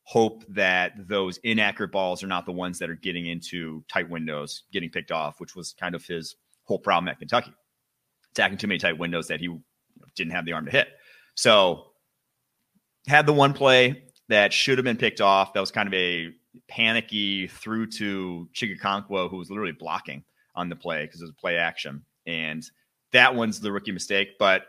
hope 0.05 0.45
that 0.49 0.93
those 1.07 1.37
inaccurate 1.45 1.93
balls 1.93 2.25
are 2.25 2.27
not 2.27 2.47
the 2.47 2.53
ones 2.53 2.79
that 2.79 2.89
are 2.89 2.97
getting 2.97 3.27
into 3.27 3.85
tight 3.89 4.09
windows, 4.09 4.65
getting 4.73 4.89
picked 4.89 5.13
off, 5.13 5.41
which 5.41 5.55
was 5.55 5.75
kind 5.79 5.95
of 5.95 6.05
his 6.07 6.37
whole 6.65 6.79
problem 6.79 7.09
at 7.09 7.19
Kentucky, 7.19 7.53
attacking 8.33 8.57
too 8.57 8.67
many 8.67 8.79
tight 8.79 8.97
windows 8.97 9.29
that 9.29 9.41
he 9.41 9.55
didn't 10.17 10.33
have 10.33 10.47
the 10.47 10.55
arm 10.55 10.65
to 10.65 10.71
hit. 10.71 10.89
So 11.35 11.89
had 13.07 13.27
the 13.27 13.35
one 13.35 13.53
play 13.53 14.05
that 14.29 14.53
should 14.53 14.79
have 14.79 14.85
been 14.85 14.97
picked 14.97 15.21
off. 15.21 15.53
That 15.53 15.61
was 15.61 15.71
kind 15.71 15.87
of 15.87 15.95
a 15.95 16.31
panicky 16.69 17.47
through 17.47 17.87
to 17.93 18.49
Chig 18.55 18.79
Okonkwo, 18.79 19.31
who 19.31 19.37
was 19.37 19.51
literally 19.51 19.73
blocking 19.73 20.25
on 20.55 20.69
the 20.69 20.77
play 20.77 21.05
because 21.05 21.21
it 21.21 21.25
was 21.25 21.33
play 21.33 21.57
action. 21.57 22.05
And 22.27 22.65
that 23.13 23.35
one's 23.35 23.61
the 23.61 23.73
rookie 23.73 23.93
mistake. 23.93 24.39
But 24.39 24.67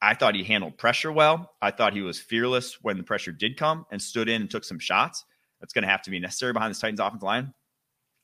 I 0.00 0.14
thought 0.14 0.34
he 0.34 0.44
handled 0.44 0.78
pressure 0.78 1.12
well. 1.12 1.52
I 1.60 1.70
thought 1.70 1.92
he 1.92 2.00
was 2.00 2.18
fearless 2.18 2.78
when 2.82 2.96
the 2.96 3.02
pressure 3.02 3.32
did 3.32 3.56
come 3.56 3.86
and 3.90 4.00
stood 4.00 4.28
in 4.28 4.42
and 4.42 4.50
took 4.50 4.64
some 4.64 4.78
shots. 4.78 5.24
That's 5.60 5.72
going 5.72 5.82
to 5.82 5.90
have 5.90 6.02
to 6.02 6.10
be 6.10 6.18
necessary 6.18 6.52
behind 6.52 6.70
this 6.70 6.80
Titans 6.80 7.00
offensive 7.00 7.22
line. 7.22 7.54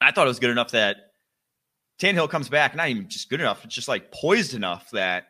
I 0.00 0.10
thought 0.10 0.26
it 0.26 0.28
was 0.28 0.40
good 0.40 0.50
enough 0.50 0.72
that 0.72 0.96
Tannehill 1.98 2.30
comes 2.30 2.48
back, 2.48 2.74
not 2.76 2.88
even 2.88 3.08
just 3.08 3.28
good 3.28 3.40
enough, 3.40 3.64
it's 3.64 3.74
just 3.74 3.88
like 3.88 4.12
poised 4.12 4.54
enough 4.54 4.90
that 4.90 5.28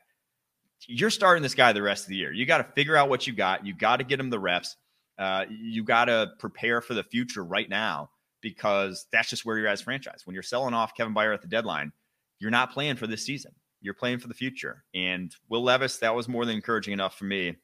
you're 0.86 1.10
starting 1.10 1.42
this 1.42 1.54
guy 1.54 1.72
the 1.72 1.82
rest 1.82 2.04
of 2.04 2.10
the 2.10 2.16
year. 2.16 2.32
You 2.32 2.46
got 2.46 2.58
to 2.58 2.72
figure 2.74 2.96
out 2.96 3.08
what 3.08 3.26
you 3.26 3.32
got. 3.32 3.66
You 3.66 3.74
got 3.74 3.96
to 3.96 4.04
get 4.04 4.20
him 4.20 4.30
the 4.30 4.38
reps. 4.38 4.76
Uh, 5.18 5.44
you 5.50 5.82
got 5.82 6.06
to 6.06 6.30
prepare 6.38 6.80
for 6.80 6.94
the 6.94 7.02
future 7.02 7.44
right 7.44 7.68
now 7.68 8.10
because 8.40 9.06
that's 9.10 9.30
just 9.30 9.44
where 9.44 9.58
you're 9.58 9.66
as 9.66 9.80
franchise. 9.80 10.22
When 10.24 10.34
you're 10.34 10.42
selling 10.42 10.74
off 10.74 10.94
Kevin 10.94 11.14
Byard 11.14 11.34
at 11.34 11.42
the 11.42 11.48
deadline, 11.48 11.92
you're 12.38 12.50
not 12.50 12.72
playing 12.72 12.96
for 12.96 13.06
this 13.06 13.24
season. 13.24 13.52
You're 13.80 13.94
playing 13.94 14.18
for 14.18 14.28
the 14.28 14.34
future. 14.34 14.84
And 14.94 15.34
Will 15.48 15.62
Levis, 15.62 15.98
that 15.98 16.14
was 16.14 16.28
more 16.28 16.44
than 16.44 16.56
encouraging 16.56 16.92
enough 16.92 17.16
for 17.16 17.24
me 17.24 17.56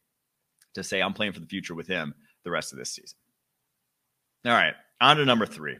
to 0.74 0.82
say 0.82 1.00
I'm 1.00 1.12
playing 1.12 1.32
for 1.32 1.40
the 1.40 1.46
future 1.46 1.74
with 1.74 1.86
him 1.86 2.14
the 2.44 2.50
rest 2.50 2.72
of 2.72 2.78
this 2.78 2.90
season. 2.90 3.16
All 4.44 4.52
right, 4.52 4.74
on 5.00 5.16
to 5.16 5.24
number 5.24 5.46
three. 5.46 5.78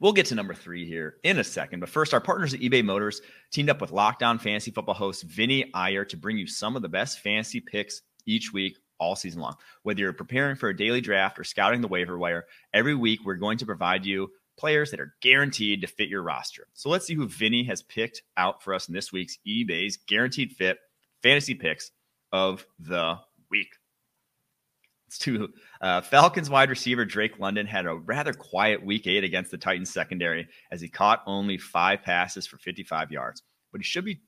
We'll 0.00 0.12
get 0.12 0.26
to 0.26 0.34
number 0.34 0.54
three 0.54 0.86
here 0.86 1.16
in 1.24 1.38
a 1.38 1.44
second. 1.44 1.80
But 1.80 1.90
first, 1.90 2.14
our 2.14 2.20
partners 2.20 2.54
at 2.54 2.60
eBay 2.60 2.82
Motors 2.82 3.20
teamed 3.52 3.68
up 3.68 3.82
with 3.82 3.92
Locked 3.92 4.22
On 4.22 4.38
Fantasy 4.38 4.70
Football 4.70 4.94
host 4.94 5.24
Vinny 5.24 5.70
Iyer 5.74 6.06
to 6.06 6.16
bring 6.16 6.38
you 6.38 6.46
some 6.46 6.74
of 6.74 6.80
the 6.80 6.88
best 6.88 7.20
fantasy 7.20 7.60
picks 7.60 8.00
each 8.24 8.50
week, 8.52 8.78
all 9.00 9.16
season 9.16 9.40
long. 9.40 9.56
Whether 9.82 10.00
you're 10.00 10.12
preparing 10.12 10.56
for 10.56 10.68
a 10.68 10.76
daily 10.76 11.00
draft 11.00 11.38
or 11.38 11.44
scouting 11.44 11.80
the 11.80 11.88
waiver 11.88 12.18
wire, 12.18 12.46
every 12.72 12.94
week 12.94 13.20
we're 13.24 13.34
going 13.34 13.58
to 13.58 13.66
provide 13.66 14.04
you 14.04 14.30
players 14.56 14.90
that 14.90 15.00
are 15.00 15.14
guaranteed 15.22 15.80
to 15.80 15.86
fit 15.86 16.08
your 16.08 16.22
roster. 16.22 16.68
So 16.74 16.90
let's 16.90 17.06
see 17.06 17.14
who 17.14 17.26
Vinny 17.26 17.64
has 17.64 17.82
picked 17.82 18.22
out 18.36 18.62
for 18.62 18.74
us 18.74 18.88
in 18.88 18.94
this 18.94 19.10
week's 19.10 19.38
eBay's 19.46 19.96
Guaranteed 19.96 20.52
Fit 20.52 20.78
Fantasy 21.22 21.54
Picks 21.54 21.90
of 22.30 22.64
the 22.78 23.18
Week 23.50 23.68
to 25.18 25.52
uh, 25.80 26.00
Falcons 26.00 26.48
wide 26.48 26.70
receiver 26.70 27.04
Drake 27.04 27.38
London 27.38 27.66
had 27.66 27.86
a 27.86 27.94
rather 27.94 28.32
quiet 28.32 28.84
week 28.84 29.06
eight 29.06 29.24
against 29.24 29.50
the 29.50 29.58
Titans 29.58 29.90
secondary 29.90 30.48
as 30.70 30.80
he 30.80 30.88
caught 30.88 31.22
only 31.26 31.58
five 31.58 32.02
passes 32.02 32.46
for 32.46 32.58
55 32.58 33.10
yards. 33.10 33.42
But 33.72 33.80
he 33.80 33.84
should 33.84 34.04
be 34.04 34.20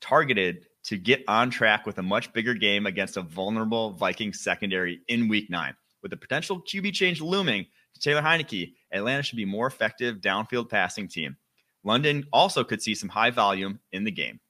targeted 0.00 0.66
to 0.88 0.96
get 0.96 1.22
on 1.28 1.50
track 1.50 1.84
with 1.84 1.98
a 1.98 2.02
much 2.02 2.32
bigger 2.32 2.54
game 2.54 2.86
against 2.86 3.18
a 3.18 3.22
vulnerable 3.22 3.92
Viking 3.92 4.32
secondary 4.32 5.02
in 5.08 5.28
week 5.28 5.50
nine. 5.50 5.74
With 6.02 6.10
the 6.10 6.16
potential 6.16 6.62
QB 6.62 6.94
change 6.94 7.20
looming 7.20 7.66
to 7.92 8.00
Taylor 8.00 8.22
Heinicke, 8.22 8.72
Atlanta 8.90 9.22
should 9.22 9.36
be 9.36 9.44
more 9.44 9.66
effective 9.66 10.22
downfield 10.22 10.70
passing 10.70 11.06
team. 11.06 11.36
London 11.84 12.24
also 12.32 12.64
could 12.64 12.80
see 12.80 12.94
some 12.94 13.10
high 13.10 13.28
volume 13.28 13.78
in 13.92 14.04
the 14.04 14.10
game. 14.10 14.40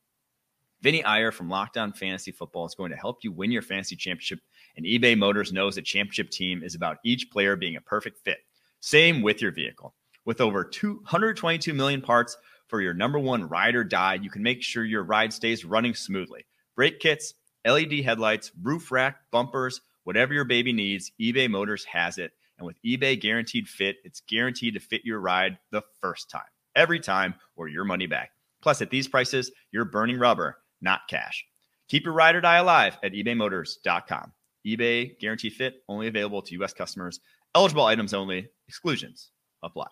Vinny 0.80 1.02
Iyer 1.02 1.32
from 1.32 1.50
Locked 1.50 1.76
On 1.76 1.92
Fantasy 1.92 2.30
Football 2.30 2.66
is 2.66 2.76
going 2.76 2.92
to 2.92 2.96
help 2.96 3.24
you 3.24 3.32
win 3.32 3.50
your 3.50 3.62
fantasy 3.62 3.96
championship 3.96 4.38
and 4.76 4.86
eBay 4.86 5.18
Motors 5.18 5.52
knows 5.52 5.76
a 5.76 5.82
championship 5.82 6.30
team 6.30 6.62
is 6.62 6.76
about 6.76 6.98
each 7.04 7.32
player 7.32 7.56
being 7.56 7.74
a 7.74 7.80
perfect 7.80 8.20
fit. 8.24 8.38
Same 8.78 9.22
with 9.22 9.42
your 9.42 9.50
vehicle. 9.50 9.92
With 10.24 10.40
over 10.40 10.62
222 10.62 11.74
million 11.74 12.00
parts 12.00 12.36
for 12.68 12.80
your 12.80 12.94
number 12.94 13.18
one 13.18 13.48
ride 13.48 13.74
or 13.74 13.84
die, 13.84 14.14
you 14.14 14.30
can 14.30 14.42
make 14.42 14.62
sure 14.62 14.84
your 14.84 15.02
ride 15.02 15.32
stays 15.32 15.64
running 15.64 15.94
smoothly. 15.94 16.46
Brake 16.76 17.00
kits, 17.00 17.34
LED 17.66 18.04
headlights, 18.04 18.52
roof 18.62 18.92
rack, 18.92 19.16
bumpers, 19.30 19.80
whatever 20.04 20.32
your 20.32 20.44
baby 20.44 20.72
needs, 20.72 21.12
eBay 21.20 21.50
Motors 21.50 21.84
has 21.84 22.18
it. 22.18 22.32
And 22.58 22.66
with 22.66 22.76
eBay 22.84 23.20
Guaranteed 23.20 23.68
Fit, 23.68 23.96
it's 24.04 24.20
guaranteed 24.20 24.74
to 24.74 24.80
fit 24.80 25.04
your 25.04 25.20
ride 25.20 25.58
the 25.70 25.82
first 26.00 26.30
time, 26.30 26.42
every 26.74 27.00
time, 27.00 27.34
or 27.56 27.68
your 27.68 27.84
money 27.84 28.06
back. 28.06 28.30
Plus, 28.62 28.82
at 28.82 28.90
these 28.90 29.08
prices, 29.08 29.52
you're 29.70 29.84
burning 29.84 30.18
rubber, 30.18 30.58
not 30.80 31.02
cash. 31.08 31.44
Keep 31.88 32.04
your 32.04 32.14
ride 32.14 32.34
or 32.34 32.40
die 32.40 32.56
alive 32.56 32.98
at 33.02 33.12
ebaymotors.com 33.12 34.32
eBay 34.66 35.18
guarantee 35.18 35.50
fit 35.50 35.82
only 35.88 36.08
available 36.08 36.42
to 36.42 36.54
U.S. 36.54 36.72
customers. 36.74 37.20
Eligible 37.54 37.84
items 37.84 38.12
only. 38.12 38.48
Exclusions 38.68 39.30
apply. 39.62 39.88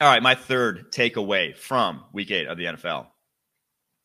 All 0.00 0.08
right, 0.08 0.22
my 0.22 0.34
third 0.34 0.90
takeaway 0.92 1.56
from 1.56 2.04
week 2.12 2.30
eight 2.30 2.48
of 2.48 2.58
the 2.58 2.64
NFL 2.64 3.06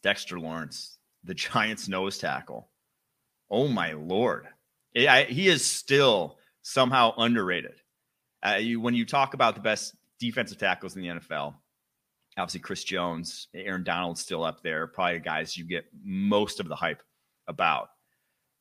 Dexter 0.03 0.39
Lawrence, 0.39 0.97
the 1.23 1.33
Giants' 1.35 1.87
nose 1.87 2.17
tackle. 2.17 2.69
Oh, 3.49 3.67
my 3.67 3.93
Lord. 3.93 4.47
he 4.93 5.47
is 5.47 5.65
still 5.65 6.37
somehow 6.61 7.13
underrated. 7.17 7.81
Uh, 8.45 8.57
you, 8.59 8.79
when 8.79 8.93
you 8.93 9.05
talk 9.05 9.33
about 9.33 9.55
the 9.55 9.61
best 9.61 9.95
defensive 10.19 10.57
tackles 10.57 10.95
in 10.95 11.01
the 11.01 11.07
NFL, 11.07 11.55
obviously 12.37 12.59
Chris 12.59 12.83
Jones, 12.83 13.47
Aaron 13.53 13.83
Donald's 13.83 14.21
still 14.21 14.43
up 14.43 14.61
there, 14.61 14.87
probably 14.87 15.15
the 15.15 15.19
guys 15.21 15.57
you 15.57 15.65
get 15.65 15.85
most 16.03 16.59
of 16.59 16.67
the 16.67 16.75
hype 16.75 17.01
about. 17.47 17.89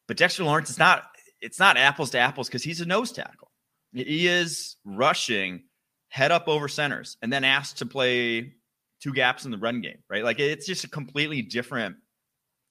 But 0.08 0.16
Dexter 0.16 0.44
Lawrence 0.44 0.70
is 0.70 0.78
not 0.78 1.04
it's 1.40 1.58
not 1.58 1.76
apples 1.76 2.10
to 2.10 2.18
apples 2.18 2.48
because 2.48 2.62
he's 2.62 2.80
a 2.80 2.86
nose 2.86 3.12
tackle. 3.12 3.50
He 3.92 4.26
is 4.26 4.76
rushing 4.84 5.64
head 6.08 6.32
up 6.32 6.48
over 6.48 6.68
centers 6.68 7.16
and 7.22 7.32
then 7.32 7.44
asked 7.44 7.78
to 7.78 7.86
play 7.86 8.52
two 9.00 9.12
gaps 9.12 9.44
in 9.44 9.50
the 9.50 9.58
run 9.58 9.80
game, 9.80 9.98
right? 10.08 10.24
Like 10.24 10.40
it's 10.40 10.66
just 10.66 10.84
a 10.84 10.88
completely 10.88 11.42
different 11.42 11.96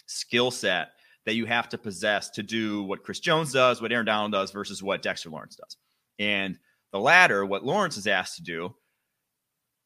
skill 0.07 0.51
set 0.51 0.89
that 1.25 1.35
you 1.35 1.45
have 1.45 1.69
to 1.69 1.77
possess 1.77 2.29
to 2.31 2.43
do 2.43 2.83
what 2.83 3.03
Chris 3.03 3.19
Jones 3.19 3.51
does, 3.51 3.81
what 3.81 3.91
Aaron 3.91 4.05
Donald 4.05 4.31
does 4.31 4.51
versus 4.51 4.81
what 4.81 5.01
Dexter 5.01 5.29
Lawrence 5.29 5.55
does. 5.55 5.77
And 6.19 6.57
the 6.91 6.99
latter, 6.99 7.45
what 7.45 7.65
Lawrence 7.65 7.97
is 7.97 8.07
asked 8.07 8.37
to 8.37 8.43
do, 8.43 8.75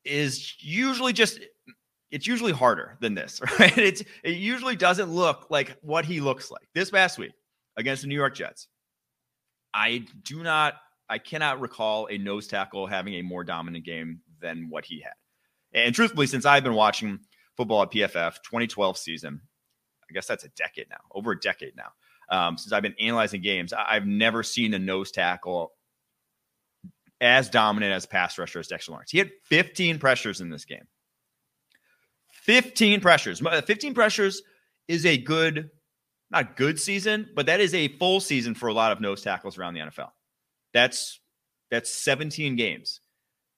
is 0.06 0.56
usually 0.62 1.14
just 1.14 1.40
it's 2.12 2.28
usually 2.28 2.52
harder 2.52 2.98
than 3.02 3.14
this, 3.14 3.40
right? 3.60 3.78
It's, 3.78 4.02
it 4.24 4.38
usually 4.38 4.76
doesn't 4.76 5.12
look 5.12 5.48
like 5.50 5.78
what 5.82 6.06
he 6.06 6.22
looks 6.22 6.52
like. 6.52 6.68
This 6.74 6.90
past 6.90 7.18
week 7.18 7.34
against 7.78 8.02
the 8.02 8.08
New 8.08 8.16
York 8.16 8.36
Jets, 8.36 8.68
I 9.74 10.06
do 10.24 10.44
not, 10.44 10.76
I 11.10 11.18
cannot 11.18 11.60
recall 11.60 12.08
a 12.10 12.18
nose 12.18 12.48
tackle 12.48 12.86
having 12.88 13.16
a 13.16 13.22
more 13.22 13.44
dominant 13.44 13.86
game 13.86 14.22
than 14.40 14.70
what 14.70 14.86
he 14.86 15.02
had. 15.02 15.14
And 15.74 15.94
truthfully, 15.94 16.28
since 16.28 16.46
I've 16.46 16.64
been 16.64 16.74
watching 16.74 17.20
football 17.58 17.82
at 17.84 17.92
PFF 17.92 18.36
2012 18.44 18.98
season, 18.98 19.42
I 20.10 20.14
guess 20.14 20.28
that's 20.28 20.44
a 20.44 20.50
decade 20.50 20.88
now, 20.90 21.02
over 21.12 21.32
a 21.32 21.40
decade 21.40 21.74
now. 21.76 21.92
Um, 22.30 22.58
since 22.58 22.72
I've 22.72 22.84
been 22.84 22.96
analyzing 23.00 23.42
games, 23.42 23.74
I've 23.74 24.06
never 24.06 24.44
seen 24.44 24.74
a 24.74 24.80
nose 24.80 25.12
tackle 25.12 25.74
as 27.22 27.50
dominant 27.50 27.94
as 27.94 28.06
pass 28.06 28.38
rusher 28.38 28.60
as 28.60 28.68
Dexter 28.68 28.92
Lawrence. 28.92 29.12
He 29.12 29.18
had 29.18 29.32
15 29.46 30.00
pressures 30.00 30.42
in 30.42 30.50
this 30.50 30.66
game. 30.66 30.88
15 32.32 33.02
pressures. 33.02 33.42
15 33.66 33.94
pressures 33.94 34.42
is 34.88 35.06
a 35.06 35.18
good, 35.18 35.70
not 36.32 36.56
good 36.56 36.80
season, 36.80 37.30
but 37.36 37.48
that 37.48 37.60
is 37.60 37.74
a 37.74 37.90
full 37.98 38.20
season 38.20 38.56
for 38.56 38.70
a 38.70 38.74
lot 38.74 38.92
of 38.92 39.02
nose 39.02 39.22
tackles 39.22 39.58
around 39.58 39.74
the 39.74 39.82
NFL. 39.82 40.10
That's 40.74 41.20
that's 41.72 41.92
17 41.92 42.56
games. 42.56 43.02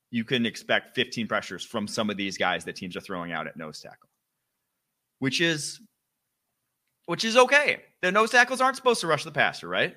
You 0.10 0.25
can 0.25 0.46
expect 0.46 0.96
15 0.96 1.27
pressures 1.27 1.63
from 1.63 1.88
some 1.88 2.10
of 2.10 2.18
these 2.18 2.38
guys 2.38 2.65
that 2.65 2.75
teams 2.75 2.98
are 2.98 3.01
throwing 3.01 3.32
out 3.32 3.48
at 3.48 3.56
nose 3.56 3.80
tackle, 3.80 4.10
which 5.20 5.39
is 5.39 5.80
which 7.06 7.24
is 7.25 7.38
okay. 7.38 7.82
The 8.01 8.12
nose 8.12 8.32
tackles 8.32 8.62
aren't 8.62 8.75
supposed 8.75 9.01
to 9.01 9.08
rush 9.08 9.24
the 9.24 9.32
passer, 9.32 9.68
right? 9.68 9.96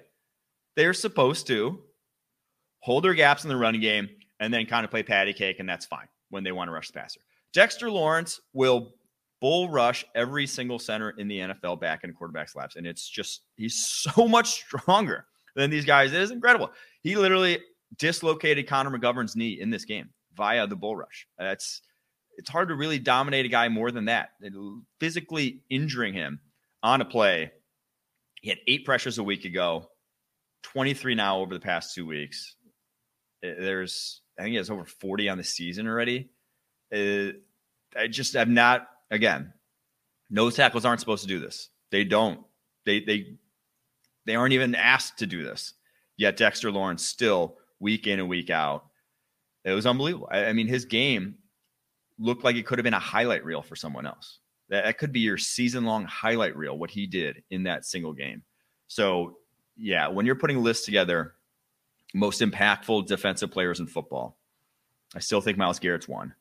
They're 0.76 0.94
supposed 0.94 1.46
to 1.48 1.80
hold 2.80 3.04
their 3.04 3.14
gaps 3.14 3.44
in 3.44 3.48
the 3.48 3.56
running 3.56 3.80
game 3.80 4.08
and 4.40 4.52
then 4.52 4.66
kind 4.66 4.84
of 4.84 4.90
play 4.90 5.02
patty 5.02 5.32
cake, 5.32 5.60
and 5.60 5.68
that's 5.68 5.86
fine 5.86 6.08
when 6.30 6.44
they 6.44 6.52
want 6.52 6.68
to 6.68 6.72
rush 6.72 6.88
the 6.88 6.94
passer. 6.94 7.20
Dexter 7.52 7.90
Lawrence 7.90 8.40
will 8.52 8.94
bull 9.40 9.68
rush 9.68 10.04
every 10.14 10.46
single 10.46 10.78
center 10.78 11.10
in 11.10 11.28
the 11.28 11.38
NFL 11.38 11.80
back 11.80 12.02
in 12.02 12.12
quarterback 12.12 12.48
slaps. 12.48 12.76
And 12.76 12.86
it's 12.86 13.08
just, 13.08 13.42
he's 13.56 13.76
so 13.76 14.26
much 14.28 14.48
stronger 14.48 15.26
than 15.54 15.70
these 15.70 15.84
guys. 15.84 16.12
It 16.12 16.20
is 16.20 16.30
incredible. 16.30 16.70
He 17.04 17.16
literally 17.16 17.60
dislocated 17.98 18.66
Connor 18.66 18.90
McGovern's 18.90 19.36
knee 19.36 19.60
in 19.60 19.70
this 19.70 19.84
game 19.84 20.08
via 20.34 20.66
the 20.66 20.74
bull 20.74 20.96
rush. 20.96 21.28
That's, 21.38 21.82
it's 22.36 22.50
hard 22.50 22.68
to 22.68 22.74
really 22.74 22.98
dominate 22.98 23.44
a 23.44 23.50
guy 23.50 23.68
more 23.68 23.92
than 23.92 24.06
that. 24.06 24.30
Physically 24.98 25.62
injuring 25.70 26.14
him 26.14 26.40
on 26.82 27.02
a 27.02 27.04
play. 27.04 27.52
He 28.40 28.48
had 28.48 28.58
eight 28.66 28.84
pressures 28.84 29.18
a 29.18 29.22
week 29.22 29.44
ago, 29.44 29.90
23 30.64 31.14
now 31.14 31.38
over 31.38 31.54
the 31.54 31.60
past 31.60 31.94
two 31.94 32.06
weeks. 32.06 32.56
There's, 33.42 34.22
I 34.38 34.42
think 34.42 34.52
he 34.52 34.56
has 34.56 34.70
over 34.70 34.86
40 34.86 35.28
on 35.28 35.38
the 35.38 35.44
season 35.44 35.86
already. 35.86 36.30
Uh, 36.92 37.32
I 37.96 38.08
just 38.08 38.34
am 38.34 38.54
not. 38.54 38.88
Again, 39.10 39.52
nose 40.30 40.56
tackles 40.56 40.84
aren't 40.84 41.00
supposed 41.00 41.22
to 41.22 41.28
do 41.28 41.38
this. 41.38 41.68
They 41.90 42.04
don't. 42.04 42.40
They 42.86 43.00
they 43.00 43.36
they 44.26 44.34
aren't 44.34 44.54
even 44.54 44.74
asked 44.74 45.18
to 45.18 45.26
do 45.26 45.44
this. 45.44 45.74
Yet 46.16 46.36
Dexter 46.36 46.70
Lawrence 46.70 47.04
still 47.04 47.56
week 47.80 48.06
in 48.06 48.20
and 48.20 48.28
week 48.28 48.50
out. 48.50 48.86
It 49.64 49.72
was 49.72 49.86
unbelievable. 49.86 50.28
I, 50.30 50.46
I 50.46 50.52
mean, 50.52 50.68
his 50.68 50.84
game 50.84 51.36
looked 52.18 52.44
like 52.44 52.56
it 52.56 52.66
could 52.66 52.78
have 52.78 52.84
been 52.84 52.94
a 52.94 52.98
highlight 52.98 53.44
reel 53.44 53.62
for 53.62 53.76
someone 53.76 54.06
else. 54.06 54.38
That, 54.68 54.84
that 54.84 54.98
could 54.98 55.12
be 55.12 55.20
your 55.20 55.38
season 55.38 55.84
long 55.84 56.04
highlight 56.04 56.56
reel. 56.56 56.78
What 56.78 56.90
he 56.90 57.06
did 57.06 57.42
in 57.50 57.64
that 57.64 57.84
single 57.84 58.12
game. 58.12 58.42
So 58.86 59.38
yeah, 59.76 60.08
when 60.08 60.26
you're 60.26 60.34
putting 60.36 60.62
lists 60.62 60.84
together, 60.84 61.34
most 62.14 62.40
impactful 62.40 63.06
defensive 63.06 63.50
players 63.50 63.80
in 63.80 63.86
football, 63.86 64.38
I 65.14 65.18
still 65.18 65.40
think 65.40 65.58
Myles 65.58 65.78
Garrett's 65.78 66.08
one. 66.08 66.34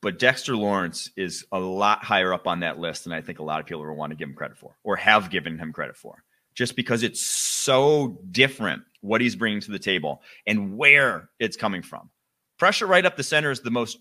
But 0.00 0.18
Dexter 0.18 0.56
Lawrence 0.56 1.10
is 1.16 1.46
a 1.50 1.58
lot 1.58 2.04
higher 2.04 2.32
up 2.32 2.46
on 2.46 2.60
that 2.60 2.78
list 2.78 3.04
than 3.04 3.12
I 3.12 3.22
think 3.22 3.38
a 3.38 3.42
lot 3.42 3.60
of 3.60 3.66
people 3.66 3.82
will 3.82 3.94
want 3.94 4.10
to 4.10 4.16
give 4.16 4.28
him 4.28 4.34
credit 4.34 4.58
for 4.58 4.76
or 4.82 4.96
have 4.96 5.30
given 5.30 5.58
him 5.58 5.72
credit 5.72 5.96
for, 5.96 6.22
just 6.54 6.76
because 6.76 7.02
it's 7.02 7.24
so 7.24 8.20
different 8.30 8.82
what 9.00 9.20
he's 9.20 9.36
bringing 9.36 9.60
to 9.60 9.70
the 9.70 9.78
table 9.78 10.22
and 10.46 10.76
where 10.76 11.28
it's 11.38 11.56
coming 11.56 11.82
from. 11.82 12.10
Pressure 12.58 12.86
right 12.86 13.04
up 13.04 13.16
the 13.16 13.22
center 13.22 13.50
is 13.50 13.60
the 13.60 13.70
most. 13.70 13.98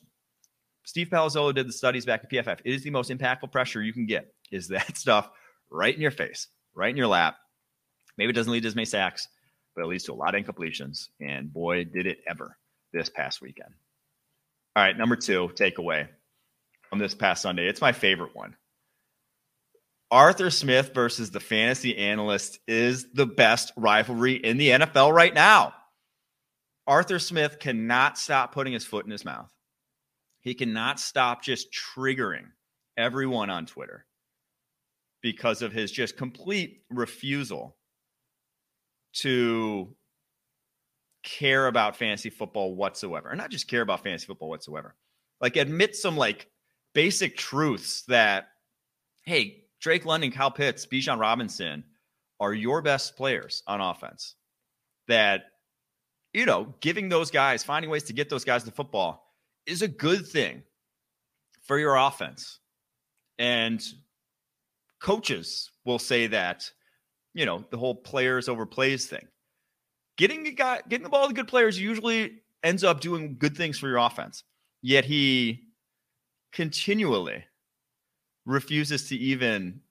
Steve 0.86 1.08
Palazzolo 1.10 1.54
did 1.54 1.68
the 1.68 1.74
studies 1.74 2.06
back 2.06 2.24
at 2.24 2.32
PFF. 2.32 2.60
It 2.64 2.74
is 2.74 2.84
the 2.84 2.90
most 2.90 3.10
impactful 3.10 3.52
pressure 3.52 3.82
you 3.82 3.94
can 3.94 4.06
get. 4.06 4.34
Is 4.52 4.68
that 4.70 4.98
stuff 4.98 5.30
right 5.70 5.94
in 5.94 6.02
your 6.02 6.12
face, 6.12 6.48
right 6.74 6.90
in 6.90 6.98
your 6.98 7.08
lap? 7.08 7.36
Maybe 8.18 8.30
it 8.30 8.34
doesn't 8.34 8.52
lead 8.52 8.62
to 8.62 8.68
as 8.68 8.76
many 8.76 8.86
sacks, 8.86 9.28
but 9.76 9.84
it 9.84 9.88
leads 9.88 10.04
to 10.06 10.14
a 10.14 10.16
lot 10.16 10.36
of 10.36 10.44
incompletions. 10.44 11.08
And 11.20 11.52
boy, 11.52 11.86
did 11.86 12.06
it 12.06 12.20
ever 12.28 12.58
this 12.94 13.10
past 13.10 13.42
weekend. 13.42 13.74
All 14.76 14.84
right, 14.84 14.98
number 14.98 15.16
two 15.16 15.50
takeaway 15.56 16.08
from 16.90 17.00
this 17.00 17.16
past 17.16 17.42
Sunday. 17.42 17.68
It's 17.68 17.82
my 17.82 17.92
favorite 17.92 18.36
one. 18.36 18.56
Arthur 20.14 20.52
Smith 20.52 20.92
versus 20.94 21.32
the 21.32 21.40
fantasy 21.40 21.98
analyst 21.98 22.60
is 22.68 23.08
the 23.14 23.26
best 23.26 23.72
rivalry 23.76 24.36
in 24.36 24.58
the 24.58 24.70
NFL 24.70 25.12
right 25.12 25.34
now. 25.34 25.74
Arthur 26.86 27.18
Smith 27.18 27.58
cannot 27.58 28.20
stop 28.20 28.54
putting 28.54 28.74
his 28.74 28.86
foot 28.86 29.06
in 29.06 29.12
his 29.12 29.26
mouth. 29.26 29.52
He 30.42 30.54
cannot 30.54 31.00
stop 31.00 31.42
just 31.42 31.70
triggering 31.74 32.46
everyone 32.96 33.50
on 33.50 33.66
Twitter 33.66 34.06
because 35.24 35.64
of 35.64 35.74
his 35.74 35.92
just 35.92 36.16
complete 36.16 36.84
refusal 36.92 37.76
to 39.14 39.96
care 41.24 41.66
about 41.66 41.96
fantasy 41.96 42.30
football 42.30 42.76
whatsoever. 42.76 43.30
And 43.30 43.40
not 43.40 43.50
just 43.50 43.68
care 43.68 43.82
about 43.82 44.04
fantasy 44.04 44.28
football 44.28 44.50
whatsoever. 44.50 44.94
Like 45.42 45.56
admit 45.56 45.96
some 45.96 46.18
like 46.18 46.52
basic 46.94 47.36
truths 47.36 48.04
that, 48.10 48.50
hey, 49.24 49.63
Drake 49.84 50.06
London, 50.06 50.32
Kyle 50.32 50.50
Pitts, 50.50 50.86
Bijan 50.86 51.20
Robinson 51.20 51.84
are 52.40 52.54
your 52.54 52.82
best 52.82 53.18
players 53.18 53.64
on 53.68 53.82
offense. 53.82 54.36
That, 55.10 55.44
you 56.32 56.46
know, 56.46 56.74
giving 56.80 57.10
those 57.10 57.30
guys, 57.30 57.66
finding 57.66 57.92
ways 57.92 58.04
to 58.04 58.14
get 58.14 58.30
those 58.30 58.46
guys 58.46 58.64
to 58.64 58.72
football 58.72 59.36
is 59.66 59.82
a 59.82 59.88
good 59.90 60.26
thing 60.26 60.64
for 61.64 61.78
your 61.78 61.98
offense. 61.98 62.60
And 63.38 63.84
coaches 65.02 65.70
will 65.84 66.00
say 66.00 66.28
that, 66.28 66.72
you 67.34 67.46
know, 67.46 67.66
the 67.70 67.78
whole 67.78 67.96
players 67.96 68.48
over 68.48 68.66
plays 68.66 69.08
thing. 69.08 69.28
Getting 70.18 70.44
the 70.44 70.52
guy, 70.52 70.80
getting 70.88 71.04
the 71.04 71.10
ball 71.10 71.28
to 71.28 71.34
good 71.34 71.50
players 71.50 71.78
usually 71.78 72.42
ends 72.64 72.86
up 72.86 73.02
doing 73.02 73.36
good 73.38 73.58
things 73.58 73.78
for 73.78 73.90
your 73.90 73.98
offense. 73.98 74.46
Yet 74.82 75.04
he 75.04 75.64
continually 76.54 77.44
refuses 78.46 79.08
to 79.10 79.16
even 79.16 79.82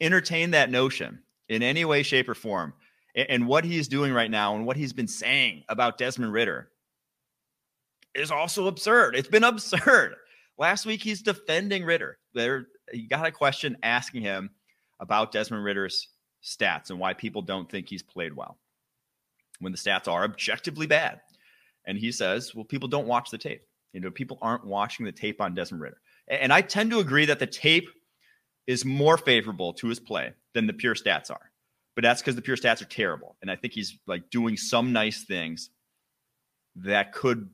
entertain 0.00 0.52
that 0.52 0.70
notion 0.70 1.22
in 1.48 1.62
any 1.62 1.84
way, 1.84 2.02
shape, 2.02 2.28
or 2.28 2.34
form. 2.34 2.72
And 3.14 3.46
what 3.46 3.64
he's 3.64 3.88
doing 3.88 4.12
right 4.12 4.30
now 4.30 4.54
and 4.54 4.66
what 4.66 4.76
he's 4.76 4.92
been 4.92 5.08
saying 5.08 5.64
about 5.68 5.98
Desmond 5.98 6.32
Ridder 6.32 6.70
is 8.14 8.30
also 8.30 8.66
absurd. 8.66 9.16
It's 9.16 9.28
been 9.28 9.44
absurd. 9.44 10.14
Last 10.56 10.86
week, 10.86 11.02
he's 11.02 11.22
defending 11.22 11.84
Ridder. 11.84 12.18
There, 12.34 12.66
you 12.92 13.08
got 13.08 13.26
a 13.26 13.32
question 13.32 13.76
asking 13.82 14.22
him 14.22 14.50
about 15.00 15.32
Desmond 15.32 15.64
Ridder's 15.64 16.08
stats 16.42 16.90
and 16.90 16.98
why 16.98 17.14
people 17.14 17.42
don't 17.42 17.70
think 17.70 17.88
he's 17.88 18.02
played 18.02 18.34
well 18.34 18.58
when 19.60 19.72
the 19.72 19.78
stats 19.78 20.08
are 20.08 20.24
objectively 20.24 20.86
bad. 20.86 21.20
And 21.86 21.98
he 21.98 22.12
says, 22.12 22.54
well, 22.54 22.64
people 22.64 22.88
don't 22.88 23.06
watch 23.06 23.30
the 23.30 23.38
tape. 23.38 23.62
You 23.92 24.00
know, 24.00 24.10
people 24.10 24.38
aren't 24.42 24.66
watching 24.66 25.06
the 25.06 25.12
tape 25.12 25.40
on 25.40 25.54
Desmond 25.54 25.82
Ridder. 25.82 26.00
And 26.28 26.52
I 26.52 26.60
tend 26.60 26.90
to 26.90 26.98
agree 26.98 27.24
that 27.26 27.38
the 27.38 27.46
tape 27.46 27.88
is 28.68 28.84
more 28.84 29.18
favorable 29.18 29.72
to 29.72 29.88
his 29.88 29.98
play 29.98 30.32
than 30.54 30.68
the 30.68 30.72
pure 30.72 30.94
stats 30.94 31.30
are. 31.30 31.50
But 31.96 32.02
that's 32.02 32.20
because 32.20 32.36
the 32.36 32.42
pure 32.42 32.56
stats 32.56 32.80
are 32.80 32.84
terrible. 32.84 33.36
And 33.42 33.50
I 33.50 33.56
think 33.56 33.72
he's 33.72 33.98
like 34.06 34.30
doing 34.30 34.56
some 34.56 34.92
nice 34.92 35.24
things 35.24 35.70
that 36.76 37.12
could 37.12 37.48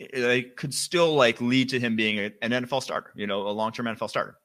it 0.00 0.56
could 0.56 0.74
still 0.74 1.14
like 1.14 1.40
lead 1.40 1.68
to 1.68 1.78
him 1.78 1.94
being 1.94 2.18
an 2.18 2.50
NFL 2.50 2.82
starter, 2.82 3.12
you 3.14 3.28
know, 3.28 3.46
a 3.46 3.50
long-term 3.50 3.86
NFL 3.86 4.08
starter. 4.08 4.36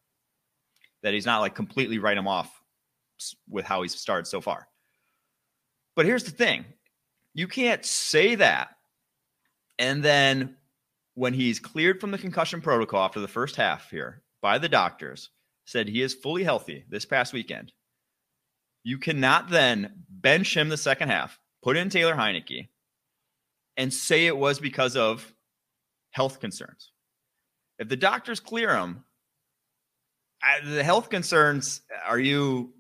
That 1.02 1.16
he's 1.16 1.26
not 1.26 1.40
like 1.40 1.56
completely 1.56 1.98
write 1.98 2.18
him 2.18 2.28
off 2.28 2.52
with 3.50 3.66
how 3.66 3.82
he's 3.82 3.96
started 3.96 4.28
so 4.28 4.42
far. 4.42 4.68
But 5.96 6.06
here's 6.06 6.26
the 6.26 6.32
thing. 6.32 6.66
You 7.34 7.48
can't 7.48 7.84
say 7.84 8.36
that 8.36 8.78
and 9.80 10.04
then 10.04 10.56
when 11.14 11.34
he's 11.34 11.60
cleared 11.60 12.00
from 12.00 12.12
the 12.12 12.18
concussion 12.18 12.62
protocol 12.62 13.04
after 13.04 13.20
the 13.20 13.28
first 13.28 13.56
half 13.56 13.90
here 13.90 14.22
by 14.42 14.58
the 14.58 14.70
doctors, 14.70 15.30
said 15.68 15.88
he 15.88 16.02
is 16.02 16.14
fully 16.14 16.44
healthy 16.44 16.86
this 16.90 17.06
past 17.06 17.34
weekend. 17.34 17.72
You 18.84 18.98
cannot 18.98 19.50
then 19.50 20.06
bench 20.10 20.56
him 20.56 20.70
the 20.70 20.78
second 20.78 21.10
half, 21.10 21.38
put 21.62 21.76
in 21.76 21.90
Taylor 21.90 22.16
Heinicke, 22.16 22.70
and 23.76 23.94
say 23.94 24.26
it 24.26 24.38
was 24.38 24.60
because 24.60 24.96
of 24.96 25.34
health 26.12 26.40
concerns. 26.40 26.92
If 27.80 27.90
the 27.90 27.98
doctors 27.98 28.40
clear 28.40 28.76
him, 28.76 29.04
the 30.66 30.84
health 30.84 31.10
concerns, 31.10 31.82
are 32.06 32.20
you 32.20 32.74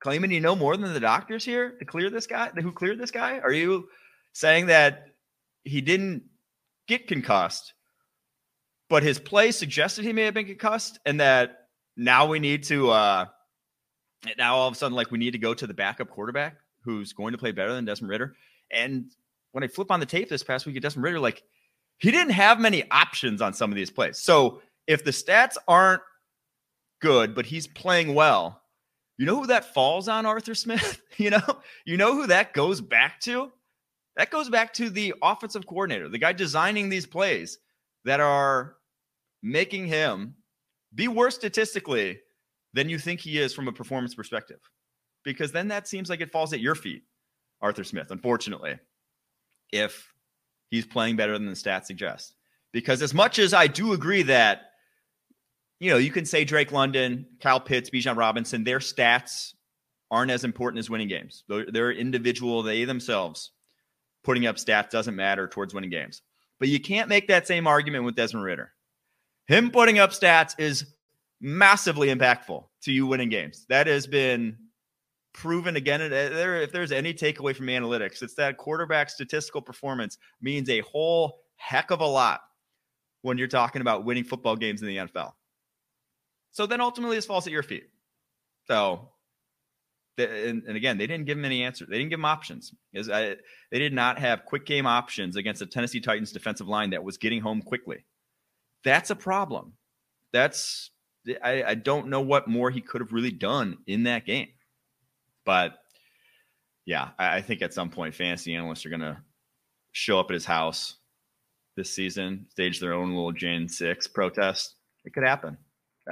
claiming 0.00 0.30
you 0.30 0.40
know 0.40 0.54
more 0.54 0.76
than 0.76 0.92
the 0.92 1.00
doctors 1.00 1.44
here 1.44 1.76
to 1.78 1.84
clear 1.86 2.10
this 2.10 2.26
guy, 2.26 2.50
who 2.50 2.72
cleared 2.72 2.98
this 2.98 3.10
guy? 3.10 3.38
Are 3.38 3.52
you 3.52 3.88
saying 4.34 4.66
that 4.66 5.06
he 5.64 5.80
didn't 5.80 6.24
get 6.88 7.08
concussed, 7.08 7.72
but 8.90 9.02
his 9.02 9.18
play 9.18 9.50
suggested 9.50 10.04
he 10.04 10.12
may 10.12 10.24
have 10.24 10.34
been 10.34 10.46
concussed, 10.46 10.98
and 11.06 11.20
that 11.20 11.57
now 11.98 12.26
we 12.26 12.38
need 12.38 12.62
to 12.62 12.90
uh 12.90 13.26
now 14.38 14.56
all 14.56 14.68
of 14.68 14.72
a 14.72 14.76
sudden 14.76 14.96
like 14.96 15.10
we 15.10 15.18
need 15.18 15.32
to 15.32 15.38
go 15.38 15.52
to 15.52 15.66
the 15.66 15.74
backup 15.74 16.08
quarterback 16.08 16.56
who's 16.82 17.12
going 17.12 17.32
to 17.32 17.38
play 17.38 17.52
better 17.52 17.74
than 17.74 17.84
Desmond 17.84 18.10
Ridder. 18.10 18.34
And 18.72 19.10
when 19.52 19.64
I 19.64 19.66
flip 19.66 19.90
on 19.90 20.00
the 20.00 20.06
tape 20.06 20.28
this 20.28 20.42
past 20.42 20.64
week 20.64 20.76
at 20.76 20.82
Desmond 20.82 21.04
Ridder, 21.04 21.20
like 21.20 21.42
he 21.98 22.10
didn't 22.10 22.32
have 22.32 22.60
many 22.60 22.88
options 22.90 23.42
on 23.42 23.52
some 23.52 23.70
of 23.70 23.76
these 23.76 23.90
plays. 23.90 24.18
So 24.18 24.62
if 24.86 25.04
the 25.04 25.10
stats 25.10 25.56
aren't 25.66 26.02
good, 27.00 27.34
but 27.34 27.46
he's 27.46 27.66
playing 27.66 28.14
well, 28.14 28.62
you 29.18 29.26
know 29.26 29.40
who 29.40 29.48
that 29.48 29.74
falls 29.74 30.08
on, 30.08 30.26
Arthur 30.26 30.54
Smith? 30.54 31.02
you 31.16 31.30
know, 31.30 31.42
you 31.84 31.96
know 31.96 32.14
who 32.14 32.28
that 32.28 32.54
goes 32.54 32.80
back 32.80 33.20
to? 33.22 33.50
That 34.16 34.30
goes 34.30 34.48
back 34.48 34.72
to 34.74 34.90
the 34.90 35.14
offensive 35.22 35.66
coordinator, 35.66 36.08
the 36.08 36.18
guy 36.18 36.32
designing 36.32 36.88
these 36.88 37.06
plays 37.06 37.58
that 38.04 38.20
are 38.20 38.76
making 39.42 39.86
him 39.86 40.34
be 40.94 41.08
worse 41.08 41.34
statistically 41.34 42.20
than 42.74 42.88
you 42.88 42.98
think 42.98 43.20
he 43.20 43.38
is 43.38 43.54
from 43.54 43.68
a 43.68 43.72
performance 43.72 44.14
perspective. 44.14 44.60
Because 45.24 45.52
then 45.52 45.68
that 45.68 45.88
seems 45.88 46.08
like 46.08 46.20
it 46.20 46.32
falls 46.32 46.52
at 46.52 46.60
your 46.60 46.74
feet, 46.74 47.02
Arthur 47.60 47.84
Smith, 47.84 48.10
unfortunately, 48.10 48.78
if 49.72 50.12
he's 50.70 50.86
playing 50.86 51.16
better 51.16 51.32
than 51.32 51.46
the 51.46 51.52
stats 51.52 51.86
suggest. 51.86 52.34
Because 52.72 53.02
as 53.02 53.14
much 53.14 53.38
as 53.38 53.54
I 53.54 53.66
do 53.66 53.92
agree 53.92 54.22
that, 54.24 54.62
you 55.80 55.90
know, 55.90 55.96
you 55.96 56.10
can 56.10 56.24
say 56.24 56.44
Drake 56.44 56.72
London, 56.72 57.26
Kyle 57.40 57.60
Pitts, 57.60 57.90
Bijan 57.90 58.16
Robinson, 58.16 58.64
their 58.64 58.78
stats 58.78 59.54
aren't 60.10 60.30
as 60.30 60.44
important 60.44 60.78
as 60.78 60.90
winning 60.90 61.08
games. 61.08 61.44
They're, 61.48 61.66
they're 61.70 61.92
individual, 61.92 62.62
they 62.62 62.84
themselves 62.84 63.52
putting 64.24 64.46
up 64.46 64.56
stats 64.56 64.90
doesn't 64.90 65.16
matter 65.16 65.48
towards 65.48 65.74
winning 65.74 65.90
games. 65.90 66.22
But 66.58 66.68
you 66.68 66.80
can't 66.80 67.08
make 67.08 67.28
that 67.28 67.46
same 67.46 67.66
argument 67.66 68.04
with 68.04 68.16
Desmond 68.16 68.44
Ridder. 68.44 68.72
Him 69.48 69.70
putting 69.70 69.98
up 69.98 70.10
stats 70.10 70.54
is 70.58 70.94
massively 71.40 72.08
impactful 72.08 72.64
to 72.82 72.92
you 72.92 73.06
winning 73.06 73.30
games. 73.30 73.66
That 73.68 73.86
has 73.86 74.06
been 74.06 74.56
proven 75.32 75.76
again. 75.76 76.00
Uh, 76.00 76.60
if 76.62 76.72
there's 76.72 76.92
any 76.92 77.14
takeaway 77.14 77.56
from 77.56 77.66
analytics, 77.66 78.22
it's 78.22 78.34
that 78.34 78.58
quarterback 78.58 79.10
statistical 79.10 79.62
performance 79.62 80.18
means 80.40 80.68
a 80.68 80.80
whole 80.80 81.40
heck 81.56 81.90
of 81.90 82.00
a 82.00 82.06
lot 82.06 82.40
when 83.22 83.38
you're 83.38 83.48
talking 83.48 83.80
about 83.80 84.04
winning 84.04 84.24
football 84.24 84.54
games 84.54 84.82
in 84.82 84.88
the 84.88 84.96
NFL. 84.98 85.32
So 86.52 86.66
then 86.66 86.80
ultimately, 86.80 87.16
this 87.16 87.26
falls 87.26 87.46
at 87.46 87.52
your 87.52 87.62
feet. 87.62 87.88
So 88.66 89.08
and, 90.18 90.68
again, 90.68 90.98
they 90.98 91.06
didn't 91.06 91.26
give 91.26 91.38
him 91.38 91.44
any 91.44 91.62
answers. 91.62 91.88
They 91.88 91.98
didn't 91.98 92.10
give 92.10 92.18
him 92.18 92.24
options. 92.24 92.74
They 92.92 93.36
did 93.72 93.92
not 93.92 94.18
have 94.18 94.44
quick 94.44 94.66
game 94.66 94.86
options 94.86 95.36
against 95.36 95.60
the 95.60 95.66
Tennessee 95.66 96.00
Titans 96.00 96.32
defensive 96.32 96.68
line 96.68 96.90
that 96.90 97.04
was 97.04 97.16
getting 97.16 97.40
home 97.40 97.62
quickly. 97.62 98.04
That's 98.84 99.10
a 99.10 99.16
problem. 99.16 99.74
That's 100.32 100.90
I, 101.42 101.62
I 101.62 101.74
don't 101.74 102.08
know 102.08 102.20
what 102.20 102.48
more 102.48 102.70
he 102.70 102.80
could 102.80 103.00
have 103.00 103.12
really 103.12 103.30
done 103.30 103.78
in 103.86 104.04
that 104.04 104.24
game. 104.24 104.48
But 105.44 105.78
yeah, 106.84 107.10
I, 107.18 107.36
I 107.36 107.40
think 107.42 107.62
at 107.62 107.74
some 107.74 107.90
point 107.90 108.14
fantasy 108.14 108.54
analysts 108.54 108.86
are 108.86 108.90
gonna 108.90 109.22
show 109.92 110.18
up 110.20 110.30
at 110.30 110.34
his 110.34 110.44
house 110.44 110.96
this 111.76 111.90
season, 111.90 112.46
stage 112.50 112.80
their 112.80 112.92
own 112.94 113.10
little 113.10 113.32
Jan 113.32 113.68
six 113.68 114.06
protest. 114.06 114.74
It 115.04 115.12
could 115.12 115.24
happen. 115.24 115.56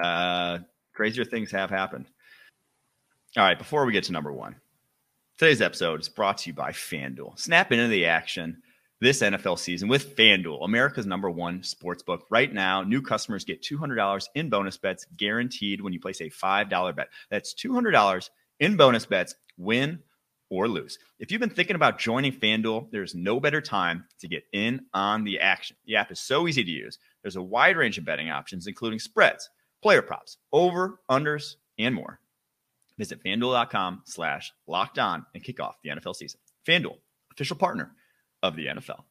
Uh, 0.02 0.58
crazier 0.94 1.24
things 1.24 1.50
have 1.50 1.70
happened. 1.70 2.06
All 3.36 3.44
right, 3.44 3.58
before 3.58 3.84
we 3.84 3.92
get 3.92 4.04
to 4.04 4.12
number 4.12 4.32
one, 4.32 4.56
today's 5.36 5.60
episode 5.60 6.00
is 6.00 6.08
brought 6.08 6.38
to 6.38 6.50
you 6.50 6.54
by 6.54 6.72
FanDuel. 6.72 7.38
Snap 7.38 7.72
into 7.72 7.88
the 7.88 8.06
action 8.06 8.62
this 9.00 9.20
NFL 9.20 9.58
season 9.58 9.88
with 9.88 10.16
FanDuel, 10.16 10.64
America's 10.64 11.06
number 11.06 11.30
one 11.30 11.62
sports 11.62 12.02
book. 12.02 12.26
Right 12.30 12.52
now, 12.52 12.82
new 12.82 13.02
customers 13.02 13.44
get 13.44 13.62
$200 13.62 14.28
in 14.34 14.48
bonus 14.48 14.78
bets 14.78 15.06
guaranteed 15.16 15.80
when 15.80 15.92
you 15.92 16.00
place 16.00 16.20
a 16.20 16.30
$5 16.30 16.96
bet. 16.96 17.08
That's 17.30 17.54
$200 17.54 18.30
in 18.60 18.76
bonus 18.76 19.04
bets, 19.04 19.34
win 19.58 20.00
or 20.48 20.68
lose. 20.68 20.98
If 21.18 21.30
you've 21.30 21.40
been 21.40 21.50
thinking 21.50 21.76
about 21.76 21.98
joining 21.98 22.32
FanDuel, 22.32 22.90
there's 22.90 23.14
no 23.14 23.38
better 23.38 23.60
time 23.60 24.04
to 24.20 24.28
get 24.28 24.44
in 24.52 24.86
on 24.94 25.24
the 25.24 25.40
action. 25.40 25.76
The 25.86 25.96
app 25.96 26.10
is 26.10 26.20
so 26.20 26.48
easy 26.48 26.64
to 26.64 26.70
use. 26.70 26.98
There's 27.22 27.36
a 27.36 27.42
wide 27.42 27.76
range 27.76 27.98
of 27.98 28.04
betting 28.04 28.30
options, 28.30 28.66
including 28.66 29.00
spreads, 29.00 29.50
player 29.82 30.02
props, 30.02 30.38
over, 30.52 31.00
unders, 31.10 31.56
and 31.78 31.94
more. 31.94 32.20
Visit 32.96 33.22
fanduel.com 33.22 34.02
slash 34.06 34.52
locked 34.66 34.98
on 34.98 35.26
and 35.34 35.44
kick 35.44 35.60
off 35.60 35.76
the 35.82 35.90
NFL 35.90 36.16
season. 36.16 36.40
FanDuel, 36.66 36.96
official 37.30 37.56
partner 37.56 37.92
of 38.46 38.56
the 38.56 38.66
NFL. 38.66 39.02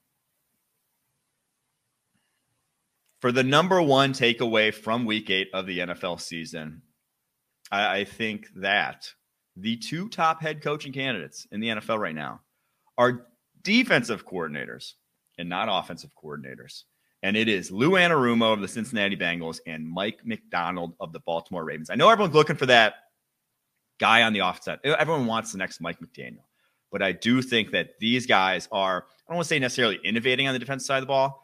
For 3.22 3.32
the 3.32 3.44
number 3.44 3.82
one 3.82 4.14
takeaway 4.14 4.74
from 4.74 5.06
week 5.06 5.30
eight 5.30 5.50
of 5.54 5.66
the 5.66 5.80
NFL 5.80 6.22
season, 6.22 6.82
I, 7.72 8.00
I 8.00 8.04
think 8.06 8.48
that 8.56 9.12
the 9.56 9.78
two 9.78 10.10
top 10.10 10.42
head 10.42 10.62
coaching 10.62 10.94
candidates 10.94 11.48
in 11.52 11.60
the 11.60 11.70
NFL 11.70 12.00
right 12.00 12.16
now 12.16 12.42
are 12.98 13.28
defensive 13.62 14.26
coordinators 14.26 14.94
and 15.38 15.50
not 15.50 15.68
offensive 15.70 16.12
coordinators. 16.22 16.84
And 17.24 17.36
it 17.36 17.48
is 17.48 17.72
Lou 17.72 17.92
Anarumo 17.92 18.54
of 18.54 18.62
the 18.62 18.68
Cincinnati 18.68 19.18
Bengals 19.18 19.60
and 19.66 19.88
Mike 19.88 20.20
Macdonald 20.24 20.94
of 21.00 21.12
the 21.12 21.20
Baltimore 21.22 21.64
Ravens. 21.64 21.90
I 21.90 21.96
know 21.96 22.10
everyone's 22.10 22.36
looking 22.36 22.58
for 22.58 22.68
that 22.68 22.96
guy 24.00 24.24
on 24.24 24.34
the 24.34 24.42
offset. 24.42 24.80
Everyone 24.84 25.26
wants 25.26 25.52
the 25.52 25.58
next 25.58 25.82
Mike 25.82 25.98
McDaniel. 26.00 26.44
But 26.92 27.02
I 27.02 27.12
do 27.12 27.42
think 27.42 27.72
that 27.72 28.00
these 28.00 28.26
guys 28.26 28.68
are, 28.72 29.06
I 29.28 29.32
don't 29.32 29.38
want 29.38 29.46
to 29.46 29.50
say 29.50 29.60
necessarily 29.60 30.00
innovating 30.04 30.48
on 30.48 30.54
the 30.54 30.60
defensive 30.60 30.86
side 30.86 30.98
of 30.98 31.04
the 31.04 31.08
ball. 31.08 31.44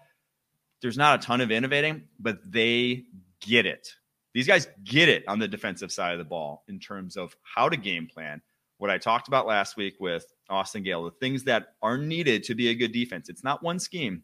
There's 0.82 0.98
not 0.98 1.20
a 1.20 1.26
ton 1.26 1.42
of 1.42 1.52
innovating, 1.52 2.04
but 2.20 2.40
they 2.50 3.04
get 3.42 3.66
it. 3.66 3.94
These 4.34 4.48
guys 4.48 4.68
get 4.84 5.10
it 5.10 5.24
on 5.28 5.40
the 5.40 5.48
defensive 5.48 5.92
side 5.92 6.14
of 6.14 6.20
the 6.20 6.26
ball 6.26 6.64
in 6.68 6.80
terms 6.80 7.18
of 7.18 7.36
how 7.44 7.68
to 7.68 7.76
game 7.76 8.08
plan. 8.08 8.42
What 8.78 8.90
I 8.90 8.98
talked 8.98 9.28
about 9.28 9.46
last 9.46 9.78
week 9.78 9.96
with 10.00 10.26
Austin 10.50 10.84
Gayle, 10.84 11.04
the 11.04 11.12
things 11.12 11.44
that 11.44 11.76
are 11.82 11.98
needed 11.98 12.44
to 12.46 12.56
be 12.56 12.70
a 12.70 12.76
good 12.76 12.92
defense. 12.92 13.30
It's 13.30 13.44
not 13.44 13.62
one 13.62 13.78
scheme. 13.78 14.24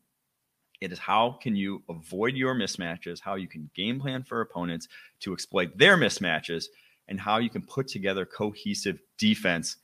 It 0.80 0.92
is 0.92 1.00
how 1.00 1.38
can 1.42 1.56
you 1.56 1.84
avoid 1.90 2.36
your 2.36 2.56
mismatches, 2.56 3.20
how 3.20 3.36
you 3.36 3.48
can 3.48 3.70
game 3.76 4.00
plan 4.00 4.24
for 4.24 4.42
opponents 4.42 4.88
to 5.22 5.34
exploit 5.34 5.78
their 5.78 5.98
mismatches, 5.98 6.66
and 7.08 7.20
how 7.20 7.38
you 7.38 7.50
can 7.50 7.62
put 7.62 7.88
together 7.88 8.26
cohesive 8.26 9.00
defense. 9.18 9.78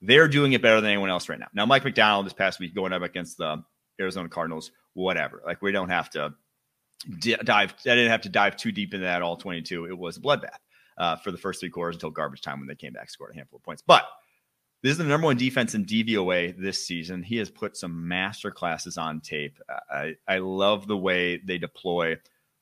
They're 0.00 0.28
doing 0.28 0.52
it 0.52 0.62
better 0.62 0.80
than 0.80 0.90
anyone 0.90 1.10
else 1.10 1.28
right 1.28 1.38
now. 1.38 1.48
Now, 1.54 1.66
Mike 1.66 1.84
Macdonald 1.84 2.26
this 2.26 2.32
past 2.32 2.60
week 2.60 2.74
going 2.74 2.92
up 2.92 3.02
against 3.02 3.38
the 3.38 3.62
Arizona 4.00 4.28
Cardinals, 4.28 4.70
whatever. 4.94 5.42
Like 5.44 5.60
we 5.60 5.72
don't 5.72 5.88
have 5.88 6.10
to 6.10 6.34
dive. 7.20 7.74
I 7.80 7.94
didn't 7.94 8.10
have 8.10 8.22
to 8.22 8.28
dive 8.28 8.56
too 8.56 8.72
deep 8.72 8.94
into 8.94 9.04
that 9.04 9.22
all 9.22 9.36
22. 9.36 9.86
It 9.86 9.98
was 9.98 10.16
a 10.16 10.20
bloodbath 10.20 10.58
uh, 10.98 11.16
for 11.16 11.30
the 11.30 11.38
first 11.38 11.60
three 11.60 11.70
quarters 11.70 11.96
until 11.96 12.10
garbage 12.10 12.42
time 12.42 12.58
when 12.60 12.68
they 12.68 12.74
came 12.74 12.92
back, 12.92 13.10
scored 13.10 13.32
a 13.32 13.36
handful 13.36 13.58
of 13.58 13.64
points. 13.64 13.82
But 13.86 14.04
this 14.82 14.92
is 14.92 14.98
the 14.98 15.04
number 15.04 15.26
one 15.26 15.36
defense 15.36 15.74
in 15.74 15.84
DVOA 15.84 16.56
this 16.56 16.86
season. 16.86 17.22
He 17.22 17.36
has 17.38 17.50
put 17.50 17.76
some 17.76 18.06
master 18.06 18.50
classes 18.50 18.96
on 18.96 19.20
tape. 19.20 19.58
I, 19.90 20.14
I 20.28 20.38
love 20.38 20.86
the 20.86 20.96
way 20.96 21.38
they 21.38 21.58
deploy 21.58 22.16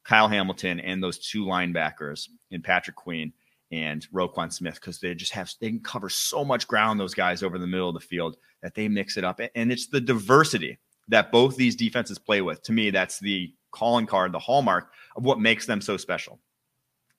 Kyle 0.05 0.29
Hamilton 0.29 0.81
and 0.81 1.03
those 1.03 1.18
two 1.18 1.44
linebackers 1.44 2.29
in 2.51 2.62
Patrick 2.62 2.96
Queen 2.96 3.33
and 3.73 4.07
Roquan 4.13 4.53
Smith 4.53 4.75
because 4.77 5.01
they 5.01 5.15
just 5.15 5.33
have 5.33 5.53
they 5.61 5.71
can 5.71 5.81
cover 5.81 6.09
so 6.09 6.45
much 6.45 6.69
ground 6.69 7.01
those 7.01 7.15
guys 7.15 7.43
over 7.43 7.59
the 7.59 7.67
middle 7.67 7.89
of 7.89 7.95
the 7.95 8.01
field 8.01 8.37
that 8.63 8.75
they 8.75 8.89
mix 8.89 9.17
it 9.17 9.25
up 9.25 9.41
and 9.55 9.73
it's 9.73 9.89
the 9.89 10.01
diversity 10.01 10.79
that 11.09 11.31
both 11.31 11.57
these 11.57 11.77
defenses 11.77 12.19
play 12.19 12.41
with. 12.43 12.63
To 12.65 12.73
me, 12.73 12.91
that's 12.91 13.19
the 13.19 13.53
calling 13.71 14.07
card, 14.07 14.33
the 14.33 14.39
hallmark 14.39 14.91
of 15.17 15.25
what 15.25 15.41
makes 15.41 15.67
them 15.67 15.81
so 15.81 15.97
special. 15.97 16.41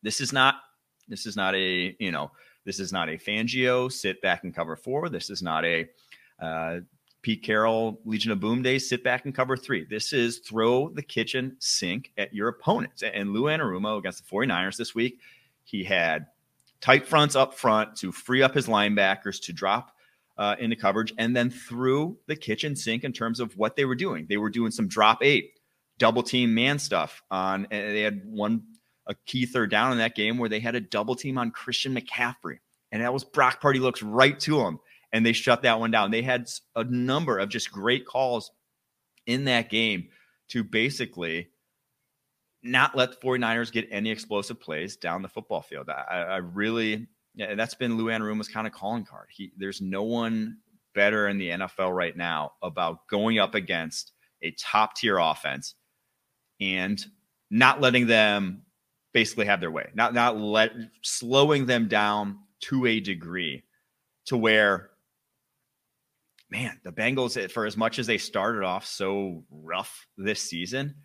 This 0.03 0.21
is 0.21 0.33
not 0.33 0.55
this 1.07 1.25
is 1.25 1.35
not 1.35 1.55
a, 1.55 1.95
you 1.99 2.11
know, 2.11 2.31
this 2.65 2.79
is 2.79 2.91
not 2.91 3.09
a 3.09 3.13
Fangio 3.13 3.91
sit 3.91 4.21
back 4.21 4.43
and 4.43 4.53
cover 4.53 4.75
four. 4.75 5.09
This 5.09 5.29
is 5.29 5.41
not 5.41 5.63
a 5.63 5.87
uh, 6.41 6.79
Pete 7.21 7.43
Carroll 7.43 7.99
Legion 8.05 8.31
of 8.31 8.39
Boom 8.39 8.61
Days, 8.61 8.87
sit 8.87 9.03
back 9.03 9.25
and 9.25 9.33
cover 9.33 9.55
three. 9.55 9.85
This 9.85 10.13
is 10.13 10.39
throw 10.39 10.89
the 10.89 11.01
kitchen 11.01 11.55
sink 11.59 12.11
at 12.17 12.33
your 12.33 12.49
opponents. 12.49 13.03
And 13.03 13.31
Lou 13.31 13.43
Anarumo 13.43 13.97
against 13.97 14.23
the 14.23 14.35
49ers 14.35 14.77
this 14.77 14.93
week, 14.93 15.19
he 15.63 15.83
had 15.83 16.27
tight 16.81 17.07
fronts 17.07 17.35
up 17.35 17.53
front 17.53 17.95
to 17.97 18.11
free 18.11 18.41
up 18.41 18.53
his 18.53 18.67
linebackers 18.67 19.41
to 19.43 19.53
drop 19.53 19.91
uh, 20.37 20.55
into 20.59 20.75
coverage 20.75 21.13
and 21.17 21.35
then 21.35 21.49
through 21.49 22.17
the 22.27 22.35
kitchen 22.35 22.75
sink 22.75 23.03
in 23.03 23.11
terms 23.11 23.39
of 23.39 23.55
what 23.57 23.75
they 23.75 23.85
were 23.85 23.95
doing. 23.95 24.27
They 24.29 24.37
were 24.37 24.49
doing 24.49 24.71
some 24.71 24.87
drop 24.87 25.23
eight, 25.23 25.51
double 25.97 26.23
team 26.23 26.53
man 26.53 26.79
stuff 26.79 27.23
on, 27.31 27.67
and 27.71 27.95
they 27.95 28.01
had 28.01 28.21
one 28.25 28.63
a 29.07 29.15
key 29.25 29.45
third 29.45 29.71
down 29.71 29.93
in 29.93 29.97
that 29.99 30.15
game 30.15 30.37
where 30.37 30.49
they 30.49 30.59
had 30.59 30.75
a 30.75 30.81
double 30.81 31.15
team 31.15 31.37
on 31.37 31.49
Christian 31.51 31.95
McCaffrey, 31.95 32.59
and 32.91 33.01
that 33.01 33.13
was 33.13 33.23
Brock 33.23 33.61
Purdy 33.61 33.79
looks 33.79 34.03
right 34.03 34.37
to 34.41 34.59
him, 34.59 34.79
and 35.13 35.25
they 35.25 35.33
shut 35.33 35.61
that 35.61 35.79
one 35.79 35.91
down. 35.91 36.11
They 36.11 36.21
had 36.21 36.49
a 36.75 36.83
number 36.83 37.39
of 37.39 37.49
just 37.49 37.71
great 37.71 38.05
calls 38.05 38.51
in 39.25 39.45
that 39.45 39.69
game 39.69 40.09
to 40.49 40.63
basically 40.63 41.49
not 42.67 42.95
let 42.95 43.11
the 43.11 43.27
49ers 43.27 43.71
get 43.71 43.87
any 43.91 44.09
explosive 44.09 44.59
plays 44.59 44.95
down 44.95 45.21
the 45.21 45.27
football 45.27 45.61
field. 45.61 45.89
I, 45.89 46.17
I 46.17 46.37
really, 46.37 47.07
yeah, 47.35 47.55
that's 47.55 47.75
been 47.75 47.97
Lou 47.97 48.05
Anarumo's 48.05 48.47
kind 48.47 48.67
of 48.67 48.73
calling 48.73 49.05
card. 49.05 49.27
He, 49.31 49.51
there's 49.57 49.81
no 49.81 50.03
one 50.03 50.57
better 50.93 51.27
in 51.27 51.37
the 51.37 51.49
NFL 51.49 51.95
right 51.95 52.15
now 52.15 52.53
about 52.61 53.07
going 53.07 53.39
up 53.39 53.55
against 53.55 54.13
a 54.41 54.51
top 54.51 54.95
tier 54.95 55.17
offense 55.17 55.75
and 56.59 57.03
not 57.49 57.81
letting 57.81 58.07
them 58.07 58.63
basically 59.13 59.45
have 59.45 59.59
their 59.61 59.71
way, 59.71 59.89
not 59.93 60.13
not 60.13 60.37
let 60.37 60.71
slowing 61.01 61.65
them 61.65 61.87
down 61.87 62.39
to 62.59 62.85
a 62.85 62.99
degree 62.99 63.63
to 64.25 64.37
where 64.37 64.89
man, 66.49 66.79
the 66.83 66.91
Bengals 66.91 67.51
for 67.51 67.65
as 67.65 67.77
much 67.77 67.99
as 67.99 68.07
they 68.07 68.17
started 68.17 68.63
off 68.63 68.85
so 68.85 69.43
rough 69.51 70.07
this 70.17 70.41
season, 70.41 70.95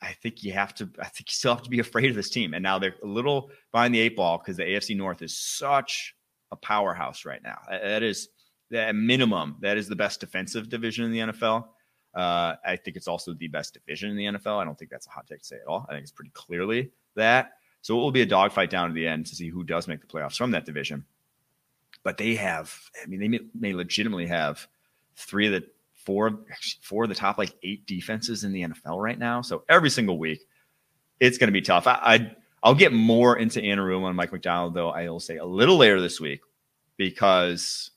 I 0.00 0.12
think 0.12 0.44
you 0.44 0.52
have 0.52 0.74
to. 0.76 0.88
I 0.98 1.06
think 1.06 1.30
you 1.30 1.34
still 1.34 1.54
have 1.54 1.64
to 1.64 1.70
be 1.70 1.80
afraid 1.80 2.10
of 2.10 2.16
this 2.16 2.30
team. 2.30 2.54
And 2.54 2.62
now 2.62 2.78
they're 2.78 2.94
a 3.02 3.06
little 3.06 3.50
behind 3.72 3.94
the 3.94 4.00
eight 4.00 4.16
ball 4.16 4.38
because 4.38 4.56
the 4.56 4.64
AFC 4.64 4.96
North 4.96 5.22
is 5.22 5.36
such 5.36 6.14
a 6.50 6.56
powerhouse 6.56 7.24
right 7.24 7.42
now. 7.42 7.58
That 7.68 8.02
is 8.02 8.28
at 8.72 8.94
minimum 8.94 9.56
that 9.60 9.78
is 9.78 9.88
the 9.88 9.96
best 9.96 10.20
defensive 10.20 10.68
division 10.68 11.04
in 11.04 11.12
the 11.12 11.18
NFL. 11.32 11.68
Uh, 12.14 12.56
I 12.64 12.76
think 12.76 12.96
it's 12.96 13.08
also 13.08 13.34
the 13.34 13.48
best 13.48 13.74
division 13.74 14.10
in 14.10 14.16
the 14.16 14.24
NFL. 14.38 14.60
I 14.60 14.64
don't 14.64 14.78
think 14.78 14.90
that's 14.90 15.06
a 15.06 15.10
hot 15.10 15.26
take 15.26 15.40
to 15.40 15.44
say 15.44 15.56
at 15.56 15.66
all. 15.66 15.86
I 15.88 15.92
think 15.92 16.02
it's 16.02 16.12
pretty 16.12 16.32
clearly 16.34 16.90
that. 17.14 17.52
So 17.82 17.94
it 17.96 18.00
will 18.00 18.10
be 18.10 18.22
a 18.22 18.26
dogfight 18.26 18.70
down 18.70 18.88
to 18.88 18.94
the 18.94 19.06
end 19.06 19.26
to 19.26 19.36
see 19.36 19.48
who 19.48 19.62
does 19.62 19.86
make 19.86 20.00
the 20.00 20.06
playoffs 20.06 20.36
from 20.36 20.50
that 20.50 20.66
division. 20.66 21.04
But 22.02 22.16
they 22.16 22.34
have, 22.34 22.74
I 23.02 23.06
mean, 23.06 23.20
they 23.20 23.28
may, 23.28 23.40
may 23.54 23.74
legitimately 23.74 24.26
have 24.26 24.66
three 25.16 25.46
of 25.46 25.52
the 25.52 25.68
four, 26.08 26.40
four 26.80 27.02
of 27.02 27.10
the 27.10 27.14
top 27.14 27.36
like 27.36 27.52
eight 27.62 27.86
defenses 27.86 28.42
in 28.42 28.50
the 28.50 28.62
NFL 28.62 28.98
right 28.98 29.18
now. 29.18 29.42
So 29.42 29.62
every 29.68 29.90
single 29.90 30.18
week, 30.18 30.40
it's 31.20 31.36
going 31.36 31.48
to 31.48 31.52
be 31.52 31.60
tough. 31.60 31.86
I, 31.86 32.34
I 32.62 32.68
will 32.68 32.76
get 32.76 32.94
more 32.94 33.36
into 33.36 33.60
Anarumo 33.60 34.06
and 34.06 34.16
Mike 34.16 34.32
Macdonald 34.32 34.72
though. 34.72 34.88
I 34.88 35.06
will 35.10 35.20
say 35.20 35.36
a 35.36 35.44
little 35.44 35.76
later 35.76 36.00
this 36.00 36.18
week 36.18 36.40
because 36.96 37.90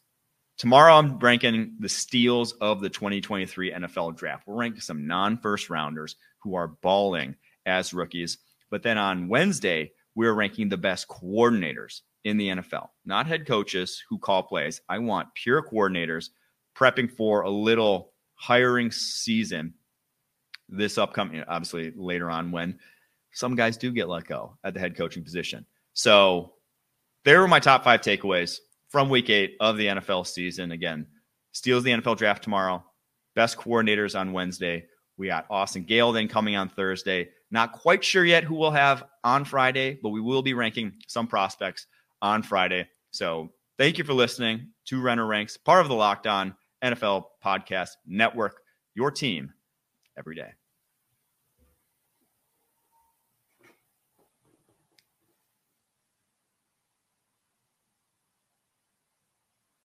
tomorrow 0.57 0.95
I'm 0.95 1.19
ranking 1.19 1.77
the 1.79 1.87
steals 1.87 2.51
of 2.59 2.81
the 2.81 2.89
2023 2.89 3.71
NFL 3.71 4.17
draft. 4.17 4.45
We're 4.45 4.55
ranking 4.55 4.81
some 4.81 5.07
non-first 5.07 5.69
rounders 5.69 6.17
who 6.39 6.55
are 6.55 6.67
balling 6.67 7.37
as 7.65 7.93
rookies. 7.93 8.39
But 8.69 8.83
then 8.83 8.97
on 8.97 9.29
Wednesday, 9.29 9.93
we're 10.15 10.33
ranking 10.33 10.67
the 10.67 10.75
best 10.75 11.07
coordinators 11.07 12.01
in 12.25 12.35
the 12.35 12.49
NFL, 12.49 12.89
not 13.05 13.25
head 13.25 13.47
coaches 13.47 14.03
who 14.09 14.19
call 14.19 14.43
plays. 14.43 14.81
I 14.89 14.99
want 14.99 15.33
pure 15.33 15.63
coordinators 15.63 16.27
prepping 16.75 17.11
for 17.11 17.41
a 17.41 17.49
little 17.49 18.13
hiring 18.35 18.91
season 18.91 19.73
this 20.69 20.97
upcoming, 20.97 21.43
obviously 21.47 21.91
later 21.95 22.29
on 22.29 22.51
when 22.51 22.79
some 23.33 23.55
guys 23.55 23.77
do 23.77 23.91
get 23.91 24.09
let 24.09 24.25
go 24.25 24.57
at 24.63 24.73
the 24.73 24.79
head 24.79 24.95
coaching 24.95 25.23
position. 25.23 25.65
So 25.93 26.53
there 27.23 27.39
were 27.41 27.47
my 27.47 27.59
top 27.59 27.83
five 27.83 28.01
takeaways 28.01 28.57
from 28.89 29.09
week 29.09 29.29
eight 29.29 29.55
of 29.59 29.77
the 29.77 29.87
NFL 29.87 30.25
season. 30.27 30.71
Again, 30.71 31.07
steals 31.51 31.83
the 31.83 31.91
NFL 31.91 32.17
draft 32.17 32.43
tomorrow, 32.43 32.83
best 33.35 33.57
coordinators 33.57 34.19
on 34.19 34.33
Wednesday. 34.33 34.85
We 35.17 35.27
got 35.27 35.45
Austin 35.49 35.83
Gayle 35.83 36.11
then 36.11 36.27
coming 36.27 36.55
on 36.55 36.69
Thursday. 36.69 37.29
Not 37.51 37.73
quite 37.73 38.03
sure 38.03 38.25
yet 38.25 38.43
who 38.43 38.55
we'll 38.55 38.71
have 38.71 39.03
on 39.23 39.45
Friday, 39.45 39.99
but 40.01 40.09
we 40.09 40.21
will 40.21 40.41
be 40.41 40.53
ranking 40.53 40.93
some 41.07 41.27
prospects 41.27 41.85
on 42.21 42.43
Friday. 42.43 42.87
So 43.11 43.51
thank 43.77 43.97
you 43.97 44.03
for 44.03 44.13
listening 44.13 44.69
to 44.85 45.01
Renner 45.01 45.27
Ranks, 45.27 45.57
part 45.57 45.81
of 45.81 45.89
the 45.89 45.95
Locked 45.95 46.27
On 46.27 46.55
NFL 46.83 47.25
Podcast 47.43 47.91
Network, 48.05 48.61
your 48.95 49.11
team 49.11 49.53
every 50.17 50.35
day. 50.35 50.51